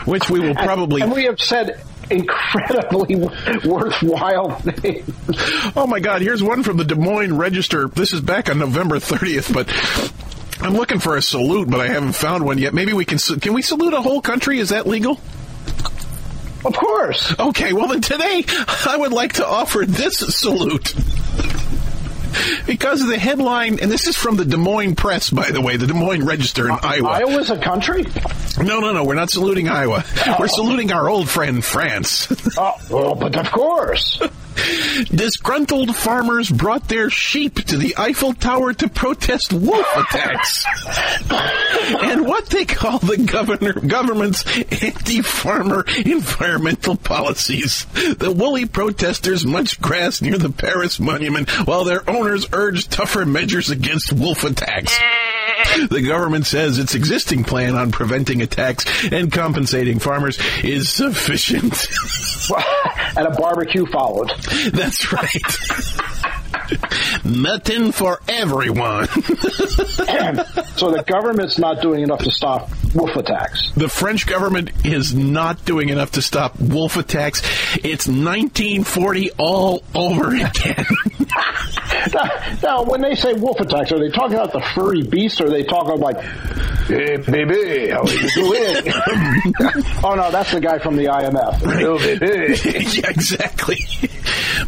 which 0.06 0.30
we 0.30 0.40
will 0.40 0.54
probably. 0.54 1.02
and 1.02 1.12
we 1.12 1.24
have 1.24 1.40
said 1.40 1.82
incredibly 2.10 3.16
worthwhile 3.64 4.58
things. 4.60 5.12
Oh 5.76 5.86
my 5.86 6.00
God! 6.00 6.22
Here's 6.22 6.42
one 6.42 6.62
from 6.62 6.76
the 6.78 6.84
Des 6.84 6.94
Moines 6.94 7.36
Register. 7.36 7.88
This 7.88 8.12
is 8.12 8.20
back 8.20 8.48
on 8.48 8.58
November 8.58 8.96
30th, 8.96 9.52
but. 9.52 10.22
I'm 10.58 10.72
looking 10.72 11.00
for 11.00 11.18
a 11.18 11.22
salute, 11.22 11.68
but 11.70 11.80
I 11.80 11.88
haven't 11.88 12.14
found 12.14 12.42
one 12.42 12.56
yet. 12.56 12.72
Maybe 12.72 12.94
we 12.94 13.04
can. 13.04 13.18
Can 13.18 13.52
we 13.52 13.60
salute 13.60 13.92
a 13.92 14.00
whole 14.00 14.22
country? 14.22 14.58
Is 14.58 14.70
that 14.70 14.86
legal? 14.86 15.20
Of 16.64 16.74
course. 16.74 17.38
Okay, 17.38 17.74
well 17.74 17.88
then 17.88 18.00
today 18.00 18.42
I 18.86 18.96
would 18.96 19.12
like 19.12 19.34
to 19.34 19.46
offer 19.46 19.84
this 19.86 20.16
salute. 20.16 20.94
Because 22.66 23.02
of 23.02 23.08
the 23.08 23.18
headline, 23.18 23.80
and 23.80 23.90
this 23.90 24.06
is 24.06 24.16
from 24.16 24.36
the 24.36 24.44
Des 24.44 24.56
Moines 24.56 24.94
Press, 24.94 25.30
by 25.30 25.50
the 25.50 25.60
way, 25.60 25.76
the 25.76 25.86
Des 25.86 25.94
Moines 25.94 26.24
Register 26.24 26.66
in 26.66 26.72
uh, 26.72 26.80
Iowa. 26.82 27.08
Iowa's 27.08 27.50
a 27.50 27.58
country? 27.58 28.04
No, 28.58 28.80
no, 28.80 28.92
no, 28.92 29.04
we're 29.04 29.14
not 29.14 29.30
saluting 29.30 29.68
Iowa. 29.68 30.04
Oh. 30.26 30.36
We're 30.38 30.48
saluting 30.48 30.92
our 30.92 31.08
old 31.08 31.28
friend 31.28 31.64
France. 31.64 32.28
Oh, 32.58 32.74
well, 32.90 33.14
but 33.14 33.36
of 33.36 33.50
course. 33.50 34.20
Disgruntled 35.14 35.94
farmers 35.94 36.50
brought 36.50 36.88
their 36.88 37.10
sheep 37.10 37.54
to 37.66 37.76
the 37.76 37.94
Eiffel 37.96 38.32
Tower 38.34 38.72
to 38.74 38.88
protest 38.88 39.52
wolf 39.52 39.86
attacks. 39.96 40.64
and 42.02 42.26
what 42.26 42.46
they 42.46 42.64
call 42.64 42.98
the 42.98 43.18
governor 43.18 43.74
government's 43.74 44.44
anti-farmer 44.82 45.84
environmental 46.04 46.96
policies. 46.96 47.84
The 47.94 48.32
woolly 48.32 48.66
protesters 48.66 49.44
munched 49.44 49.80
grass 49.80 50.22
near 50.22 50.38
the 50.38 50.50
Paris 50.50 50.98
monument 50.98 51.50
while 51.66 51.84
their 51.84 52.08
owners 52.08 52.46
urged 52.52 52.90
tougher 52.90 53.24
measures 53.26 53.70
against 53.70 54.12
wolf 54.12 54.44
attacks. 54.44 54.98
The 55.88 56.02
government 56.06 56.46
says 56.46 56.78
its 56.78 56.94
existing 56.94 57.44
plan 57.44 57.74
on 57.76 57.90
preventing 57.92 58.42
attacks 58.42 58.84
and 59.12 59.30
compensating 59.32 59.98
farmers 59.98 60.38
is 60.62 60.88
sufficient. 60.90 61.74
and 63.16 63.26
a 63.26 63.30
barbecue 63.30 63.86
followed. 63.86 64.30
That's 64.72 65.12
right. 65.12 65.42
Nothing 67.24 67.92
for 67.92 68.20
everyone. 68.28 69.06
so 69.06 70.90
the 70.90 71.04
government's 71.06 71.58
not 71.58 71.80
doing 71.80 72.02
enough 72.02 72.20
to 72.20 72.30
stop 72.30 72.70
wolf 72.94 73.14
attacks. 73.16 73.70
the 73.76 73.88
French 73.88 74.26
government 74.26 74.70
is 74.84 75.14
not 75.14 75.64
doing 75.64 75.88
enough 75.90 76.12
to 76.12 76.22
stop 76.22 76.58
wolf 76.58 76.96
attacks. 76.96 77.42
It's 77.76 78.08
1940 78.08 79.30
all 79.38 79.82
over 79.94 80.34
again. 80.34 80.86
Now, 82.12 82.56
now, 82.62 82.82
when 82.84 83.00
they 83.00 83.14
say 83.14 83.32
wolf 83.34 83.58
attacks, 83.60 83.92
are 83.92 83.98
they 83.98 84.10
talking 84.10 84.34
about 84.34 84.52
the 84.52 84.60
furry 84.74 85.02
beast, 85.02 85.40
or 85.40 85.46
are 85.46 85.50
they 85.50 85.62
talking 85.64 85.92
about 85.98 86.00
like, 86.14 86.20
hey, 86.86 87.16
baby, 87.16 87.90
how 87.90 88.02
are 88.02 88.10
you 88.10 88.30
doing? 88.30 88.92
oh, 90.04 90.14
no, 90.16 90.30
that's 90.30 90.52
the 90.52 90.60
guy 90.60 90.78
from 90.78 90.96
the 90.96 91.06
IMF. 91.06 91.60
Oh, 91.82 91.98
yeah, 93.00 93.10
exactly. 93.10 93.78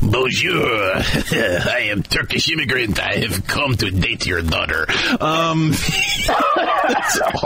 Bonjour. 0.03 0.93
I 0.97 1.89
am 1.91 2.03
Turkish 2.03 2.51
immigrant. 2.51 2.99
I 3.01 3.17
have 3.19 3.47
come 3.47 3.77
to 3.77 3.91
date 3.91 4.27
your 4.27 4.43
daughter. 4.43 4.87
Um, 5.21 5.73
so 5.73 6.35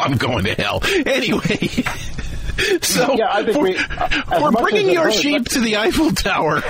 I'm 0.00 0.16
going 0.16 0.44
to 0.44 0.54
hell. 0.54 0.80
Anyway. 1.06 1.68
So 2.82 3.14
Yeah, 3.16 3.28
I 3.30 3.44
think 3.44 3.56
we're, 3.56 3.72
we- 3.72 4.42
we're 4.42 4.50
bringing 4.52 4.90
your 4.90 5.10
sheep 5.10 5.46
to 5.50 5.60
the 5.60 5.76
Eiffel 5.78 6.12
Tower. 6.12 6.62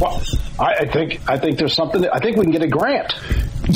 Well, 0.00 0.22
I, 0.58 0.74
I 0.80 0.86
think 0.86 1.20
I 1.28 1.38
think 1.38 1.58
there's 1.58 1.74
something. 1.74 2.02
That, 2.02 2.14
I 2.14 2.20
think 2.20 2.36
we 2.36 2.44
can 2.44 2.52
get 2.52 2.62
a 2.62 2.68
grant. 2.68 3.12
Will 3.64 3.74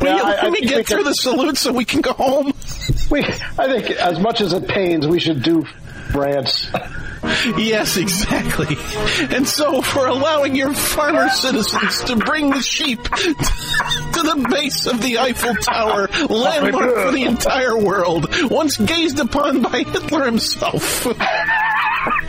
Yeah, 0.00 0.16
you 0.16 0.22
I- 0.22 0.28
let 0.30 0.44
I 0.44 0.50
me 0.50 0.58
think 0.60 0.70
get 0.70 0.86
through 0.86 0.98
can- 0.98 1.06
the 1.06 1.14
salute 1.14 1.56
so 1.58 1.72
we 1.72 1.84
can 1.84 2.00
go 2.00 2.12
home? 2.12 2.52
We, 3.10 3.22
I 3.24 3.66
think, 3.66 3.90
as 3.92 4.18
much 4.18 4.40
as 4.40 4.52
it 4.52 4.68
pains, 4.68 5.06
we 5.06 5.20
should 5.20 5.42
do 5.42 5.66
grants. 6.12 6.68
Yes, 7.56 7.96
exactly. 7.96 8.76
And 9.34 9.48
so, 9.48 9.80
for 9.80 10.06
allowing 10.06 10.54
your 10.54 10.74
farmer 10.74 11.28
citizens 11.30 12.04
to 12.04 12.16
bring 12.16 12.50
the 12.50 12.60
sheep 12.60 13.02
to 13.02 14.22
the 14.22 14.46
base 14.50 14.86
of 14.86 15.00
the 15.00 15.18
Eiffel 15.18 15.54
Tower, 15.56 16.08
landmark 16.28 16.94
for 16.94 17.12
the 17.12 17.24
entire 17.24 17.78
world, 17.78 18.26
once 18.50 18.76
gazed 18.76 19.18
upon 19.20 19.62
by 19.62 19.84
Hitler 19.84 20.26
himself, 20.26 21.02
Who 21.04 21.10
did 21.12 21.18
not 21.18 21.28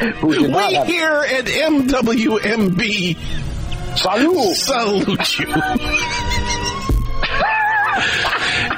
we 0.23 0.43
have 0.49 0.88
here 0.88 1.25
at 1.27 1.45
MWMB 1.45 3.17
Salud. 3.95 4.55
salute 4.55 5.39
you. 5.39 5.47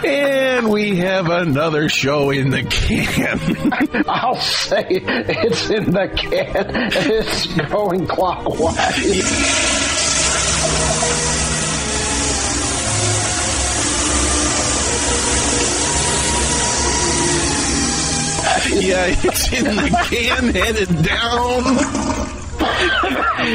And 0.05 0.69
we 0.69 0.97
have 0.97 1.27
another 1.29 1.89
show 1.89 2.29
in 2.29 2.51
the 2.51 2.63
can. 2.63 4.05
I'll 4.07 4.35
say 4.35 4.85
it's 4.89 5.69
in 5.69 5.91
the 5.91 6.07
can. 6.07 6.91
It's 6.93 7.47
going 7.69 8.05
clockwise. 8.07 9.76
Yeah, 18.79 19.05
it's 19.23 19.51
in 19.51 19.63
the 19.63 19.89
can, 20.09 20.53
headed 20.53 21.03
down. 21.03 21.63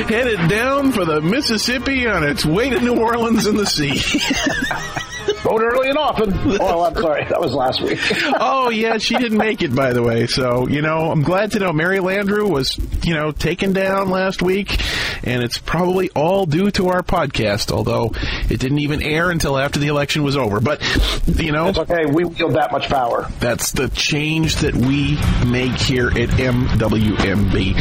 headed 0.09 0.49
down 0.49 0.93
for 0.93 1.05
the 1.05 1.21
Mississippi 1.21 2.07
on 2.07 2.25
its 2.25 2.45
way 2.45 2.71
to 2.71 2.81
New 2.81 2.97
Orleans 2.97 3.47
and 3.47 3.59
the 3.59 3.67
sea. 3.67 4.01
Vote 5.43 5.61
early 5.63 5.89
and 5.89 5.99
often. 5.99 6.33
Oh, 6.61 6.83
I'm 6.85 6.95
sorry. 6.95 7.25
That 7.25 7.41
was 7.41 7.53
last 7.55 7.81
week. 7.81 7.99
oh 8.41 8.71
yeah, 8.71 8.99
she 8.99 9.17
didn't 9.17 9.39
make 9.39 9.63
it 9.63 9.75
by 9.75 9.93
the 9.93 10.03
way. 10.03 10.27
So 10.27 10.69
you 10.69 10.83
know, 10.83 11.11
I'm 11.11 11.23
glad 11.23 11.53
to 11.53 11.59
know 11.59 11.73
Mary 11.73 11.99
Landrieu 11.99 12.49
was 12.51 12.79
you 13.03 13.15
know 13.15 13.33
taken 13.33 13.73
down 13.73 14.09
last 14.11 14.43
week, 14.43 14.81
and 15.25 15.43
it's 15.43 15.59
probably 15.59 16.11
all 16.11 16.47
due 16.47 16.71
to 16.73 16.89
our 16.89 17.03
podcast. 17.03 17.73
Although 17.73 18.13
it 18.51 18.61
didn't 18.61 18.79
even 18.81 19.03
air 19.03 19.31
until 19.31 19.59
after 19.59 19.79
the 19.79 19.89
election 19.89 20.23
was 20.23 20.37
over. 20.37 20.61
But 20.61 20.81
you 21.27 21.53
know, 21.53 21.69
It's 21.69 21.79
okay. 21.79 22.07
We 22.07 22.25
wield 22.25 22.55
that 22.55 22.71
much 22.73 22.89
power. 22.89 23.29
that's 23.41 23.73
the 23.73 23.89
change 23.89 24.57
that 24.57 24.75
we 24.75 25.19
make 25.47 25.73
here 25.73 26.09
at 26.09 26.29
MWMB. 26.31 27.75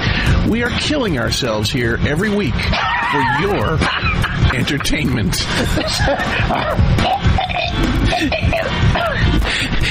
we 0.49 0.63
are 0.63 0.69
killing 0.79 1.19
ourselves 1.19 1.69
here 1.69 1.99
every 2.07 2.33
week 2.33 2.53
for 2.53 3.21
your 3.41 3.77
entertainment. 4.53 5.36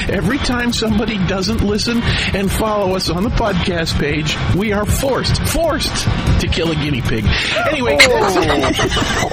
Every 0.09 0.37
time 0.37 0.71
somebody 0.71 1.17
doesn't 1.27 1.61
listen 1.61 2.01
and 2.33 2.51
follow 2.51 2.95
us 2.95 3.09
on 3.09 3.23
the 3.23 3.29
podcast 3.29 3.99
page, 3.99 4.37
we 4.55 4.71
are 4.71 4.85
forced, 4.85 5.41
forced 5.49 6.05
to 6.41 6.47
kill 6.47 6.71
a 6.71 6.75
guinea 6.75 7.01
pig. 7.01 7.25
Anyway, 7.69 7.97
oh. 7.99 9.23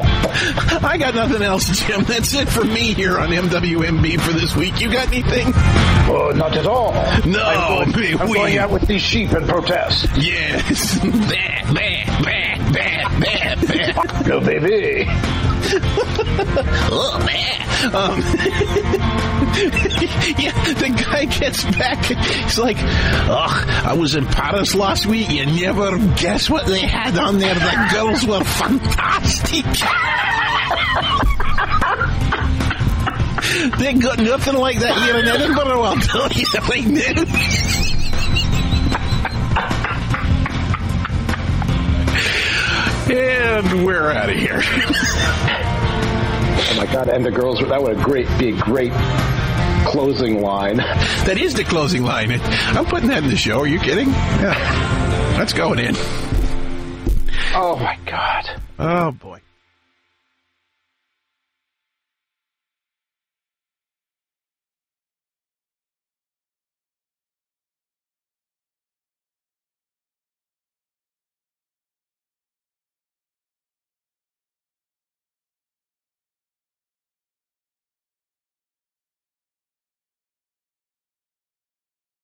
I 0.82 0.96
got 0.98 1.14
nothing 1.14 1.42
else, 1.42 1.66
Jim. 1.86 2.02
That's 2.04 2.34
it 2.34 2.48
for 2.48 2.64
me 2.64 2.94
here 2.94 3.18
on 3.18 3.28
MWMB 3.28 4.20
for 4.20 4.32
this 4.32 4.56
week. 4.56 4.80
You 4.80 4.90
got 4.90 5.08
anything? 5.08 5.52
Oh, 5.54 6.32
not 6.34 6.56
at 6.56 6.66
all. 6.66 6.92
No, 7.26 7.42
I'm 7.42 7.92
going, 7.92 8.20
I'm 8.20 8.32
going 8.32 8.58
out 8.58 8.70
with 8.70 8.86
these 8.88 9.02
sheep 9.02 9.30
and 9.32 9.48
protest. 9.48 10.08
Yes. 10.16 10.98
Bah, 11.70 11.74
bah, 11.74 12.04
bah, 12.24 12.56
bah, 12.72 13.54
bah, 13.64 13.94
bah. 13.94 14.22
Go, 14.24 14.40
baby. 14.40 15.06
Oh, 15.72 17.18
man. 17.24 17.94
Um, 17.94 18.20
yeah, 20.38 20.52
the 20.74 21.04
guy 21.04 21.24
gets 21.26 21.64
back. 21.76 22.04
He's 22.04 22.58
like, 22.58 22.76
ugh, 22.80 23.68
I 23.86 23.94
was 23.94 24.14
in 24.14 24.26
Paris 24.26 24.74
last 24.74 25.06
week. 25.06 25.30
You 25.30 25.46
never 25.46 25.96
guess 26.16 26.50
what 26.50 26.66
they 26.66 26.80
had 26.80 27.16
on 27.18 27.38
there. 27.38 27.54
The 27.54 27.88
girls 27.92 28.26
were 28.26 28.44
fantastic. 28.44 29.64
they 33.78 33.94
got 33.94 34.18
nothing 34.18 34.54
like 34.54 34.78
that 34.80 35.02
here 35.04 35.16
in 35.18 35.26
Edinburgh, 35.26 35.82
I'll 35.82 35.96
tell 36.00 36.28
you 36.32 36.44
right 36.68 36.86
now. 36.86 37.79
And 43.10 43.84
we're 43.84 44.12
out 44.12 44.30
of 44.30 44.36
here. 44.36 44.60
Oh 46.62 46.74
my 46.76 46.86
God! 46.92 47.08
And 47.08 47.24
the 47.24 47.30
girls. 47.30 47.58
That 47.58 47.82
would 47.82 47.98
a 47.98 48.02
great 48.02 48.28
be 48.38 48.50
a 48.50 48.56
great 48.62 48.92
closing 49.84 50.40
line. 50.42 50.76
That 50.76 51.36
is 51.36 51.54
the 51.54 51.64
closing 51.64 52.04
line. 52.04 52.30
I'm 52.32 52.84
putting 52.86 53.08
that 53.08 53.24
in 53.24 53.30
the 53.30 53.36
show. 53.36 53.60
Are 53.60 53.66
you 53.66 53.80
kidding? 53.80 54.08
Yeah. 54.08 54.54
That's 55.36 55.52
going 55.52 55.80
in. 55.80 55.96
Oh 57.52 57.76
my 57.80 57.98
God. 58.06 58.48
Oh, 58.78 59.10
boy. 59.10 59.39